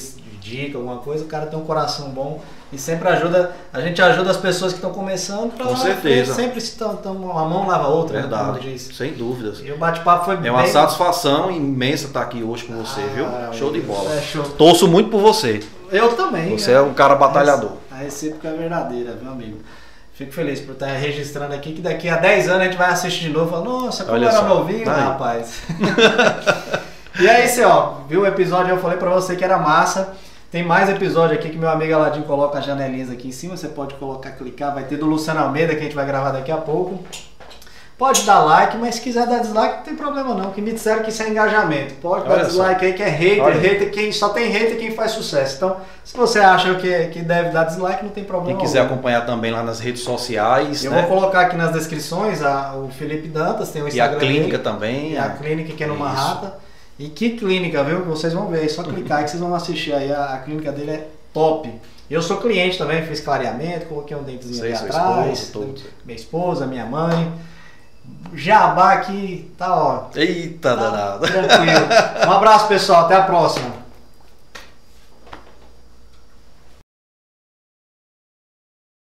dica, 0.45 0.77
alguma 0.77 0.99
coisa, 0.99 1.25
o 1.25 1.27
cara 1.27 1.47
tem 1.47 1.59
um 1.59 1.65
coração 1.65 2.11
bom 2.11 2.41
e 2.71 2.77
sempre 2.79 3.09
ajuda, 3.09 3.57
a 3.73 3.81
gente 3.81 4.01
ajuda 4.03 4.31
as 4.31 4.37
pessoas 4.37 4.73
que 4.73 4.79
estão 4.79 4.93
começando 4.93 5.53
pra 5.57 5.65
Com 5.67 5.77
certeza. 5.77 6.35
sempre 6.35 6.59
estão, 6.59 6.99
uma 7.05 7.49
mão 7.49 7.67
lava 7.67 7.85
a 7.85 7.89
outra, 7.89 8.17
né, 8.17 8.23
Verdade, 8.23 8.71
diz. 8.73 8.91
sem 8.95 9.13
dúvidas. 9.13 9.61
E 9.65 9.73
o 9.73 9.79
bate-papo 9.79 10.27
foi 10.27 10.35
É 10.47 10.51
uma 10.51 10.63
bem... 10.63 10.71
satisfação 10.71 11.51
imensa 11.51 12.07
estar 12.09 12.21
aqui 12.21 12.43
hoje 12.43 12.65
com 12.65 12.75
você, 12.75 13.01
Ah, 13.01 13.15
viu? 13.15 13.59
Show 13.59 13.73
de 13.73 13.81
bola. 13.81 14.13
É 14.15 14.21
show. 14.21 14.43
Torço 14.43 14.87
muito 14.87 15.09
por 15.09 15.21
você. 15.21 15.61
Eu 15.91 16.15
também. 16.15 16.59
Você 16.59 16.73
né? 16.73 16.79
é 16.79 16.81
um 16.83 16.93
cara 16.93 17.15
batalhador. 17.15 17.73
A 17.91 17.97
recíproca 17.97 18.49
é 18.49 18.57
verdadeira, 18.57 19.13
viu, 19.13 19.31
amigo? 19.31 19.59
Fico 20.15 20.33
feliz 20.33 20.61
por 20.61 20.73
estar 20.73 20.87
registrando 20.87 21.55
aqui, 21.55 21.73
que 21.73 21.83
daqui 21.83 22.09
a 22.09 22.17
10 22.17 22.49
anos 22.49 22.61
a 22.61 22.65
gente 22.67 22.77
vai 22.77 22.91
assistir 22.91 23.25
de 23.25 23.31
novo 23.31 23.47
e 23.47 23.51
falar, 23.51 23.65
nossa, 23.65 24.05
como 24.05 24.17
Olha 24.17 24.27
era 24.27 24.37
só. 24.37 24.45
novinho, 24.45 24.89
Aí. 24.89 25.01
rapaz. 25.01 25.63
e 27.21 27.29
aí, 27.29 27.49
você, 27.49 27.65
ó, 27.65 27.95
viu 28.09 28.21
o 28.21 28.27
episódio, 28.27 28.71
eu 28.71 28.79
falei 28.79 28.97
pra 28.97 29.11
você 29.11 29.35
que 29.35 29.43
era 29.43 29.59
massa. 29.59 30.15
Tem 30.53 30.63
mais 30.63 30.89
episódio 30.89 31.35
aqui 31.35 31.51
que 31.51 31.59
meu 31.59 31.69
amigo 31.69 31.93
Aladim 31.93 32.23
coloca 32.23 32.61
as 32.61 32.65
janelinhas 32.65 33.11
aqui 33.11 33.27
em 33.27 33.33
cima, 33.33 33.57
você 33.57 33.67
pode 33.67 33.95
colocar, 33.95 34.31
clicar, 34.31 34.73
vai 34.73 34.85
ter 34.85 34.97
do 34.97 35.05
Luciano 35.05 35.41
Almeida 35.41 35.75
que 35.75 35.81
a 35.81 35.83
gente 35.83 35.97
vai 35.97 36.07
gravar 36.07 36.31
daqui 36.31 36.53
a 36.53 36.59
pouco. 36.59 37.03
Pode 37.97 38.23
dar 38.25 38.41
like, 38.41 38.77
mas 38.77 38.97
se 38.97 39.01
quiser 39.03 39.25
dar 39.27 39.39
dislike, 39.39 39.77
não 39.77 39.83
tem 39.85 39.95
problema 39.95 40.35
não, 40.35 40.51
que 40.51 40.61
me 40.61 40.73
disseram 40.73 41.05
que 41.05 41.11
isso 41.11 41.23
é 41.23 41.29
engajamento. 41.29 41.95
Pode 42.03 42.25
dar 42.25 42.33
Olha 42.35 42.43
só. 42.45 42.49
dislike 42.49 42.85
aí, 42.87 42.93
que 42.93 43.03
é 43.05 43.09
hater, 43.09 43.43
Olha. 43.45 43.61
hater, 43.61 43.91
quem, 43.93 44.11
só 44.11 44.31
tem 44.31 44.51
hater 44.51 44.77
quem 44.79 44.91
faz 44.91 45.13
sucesso. 45.13 45.57
Então, 45.57 45.77
se 46.05 46.17
você 46.17 46.41
acha 46.41 46.75
que, 46.75 47.07
que 47.09 47.21
deve 47.23 47.51
dar 47.51 47.65
dislike, 47.65 48.03
não 48.05 48.11
tem 48.11 48.25
problema 48.25 48.59
Quem 48.59 48.67
quiser 48.67 48.81
algum. 48.81 48.95
acompanhar 48.95 49.25
também 49.25 49.53
lá 49.53 49.63
nas 49.63 49.79
redes 49.79 50.03
sociais, 50.03 50.85
Eu 50.85 50.91
né? 50.91 51.03
vou 51.03 51.17
colocar 51.21 51.43
aqui 51.43 51.57
nas 51.57 51.73
descrições 51.73 52.43
a- 52.43 52.75
o 52.75 52.89
Felipe 52.91 53.29
Dantas, 53.29 53.71
tem 53.71 53.81
o 53.81 53.85
E 53.85 53.87
a 53.87 53.89
Instagram 53.91 54.19
clínica 54.19 54.45
dele, 54.59 54.63
também. 54.63 55.13
e 55.13 55.17
a 55.19 55.29
clínica 55.31 55.73
que 55.73 55.85
é 55.85 55.87
no. 55.87 55.97
Manhattan. 55.97 56.53
E 56.99 57.09
que 57.09 57.31
clínica, 57.31 57.83
viu? 57.85 58.05
Vocês 58.05 58.33
vão 58.33 58.49
ver, 58.49 58.65
é 58.65 58.69
só 58.69 58.83
clicar 58.85 59.19
aí 59.19 59.25
que 59.25 59.31
vocês 59.31 59.41
vão 59.43 59.55
assistir 59.55 59.93
aí. 59.93 60.13
A, 60.13 60.35
a 60.35 60.39
clínica 60.39 60.73
dele 60.73 60.91
é 60.91 61.07
top. 61.33 61.73
Eu 62.11 62.21
sou 62.21 62.39
cliente 62.39 62.77
também, 62.77 63.03
fiz 63.07 63.21
clareamento, 63.21 63.87
coloquei 63.87 64.17
um 64.17 64.23
dentezinho 64.25 64.59
Sei, 64.61 64.75
ali 64.75 64.85
atrás. 64.91 65.39
esposa. 65.45 65.85
Minha 66.05 66.17
esposa, 66.17 66.67
minha 66.67 66.85
mãe. 66.87 67.33
Jabá 68.35 68.95
aqui, 68.95 69.53
tá 69.57 69.75
ó. 69.75 70.05
Eita, 70.15 70.71
Tá 70.71 70.75
danado. 70.75 71.27
tranquilo. 71.27 71.87
Um 72.27 72.33
abraço, 72.33 72.67
pessoal. 72.67 73.05
Até 73.05 73.15
a 73.17 73.23
próxima. 73.23 73.84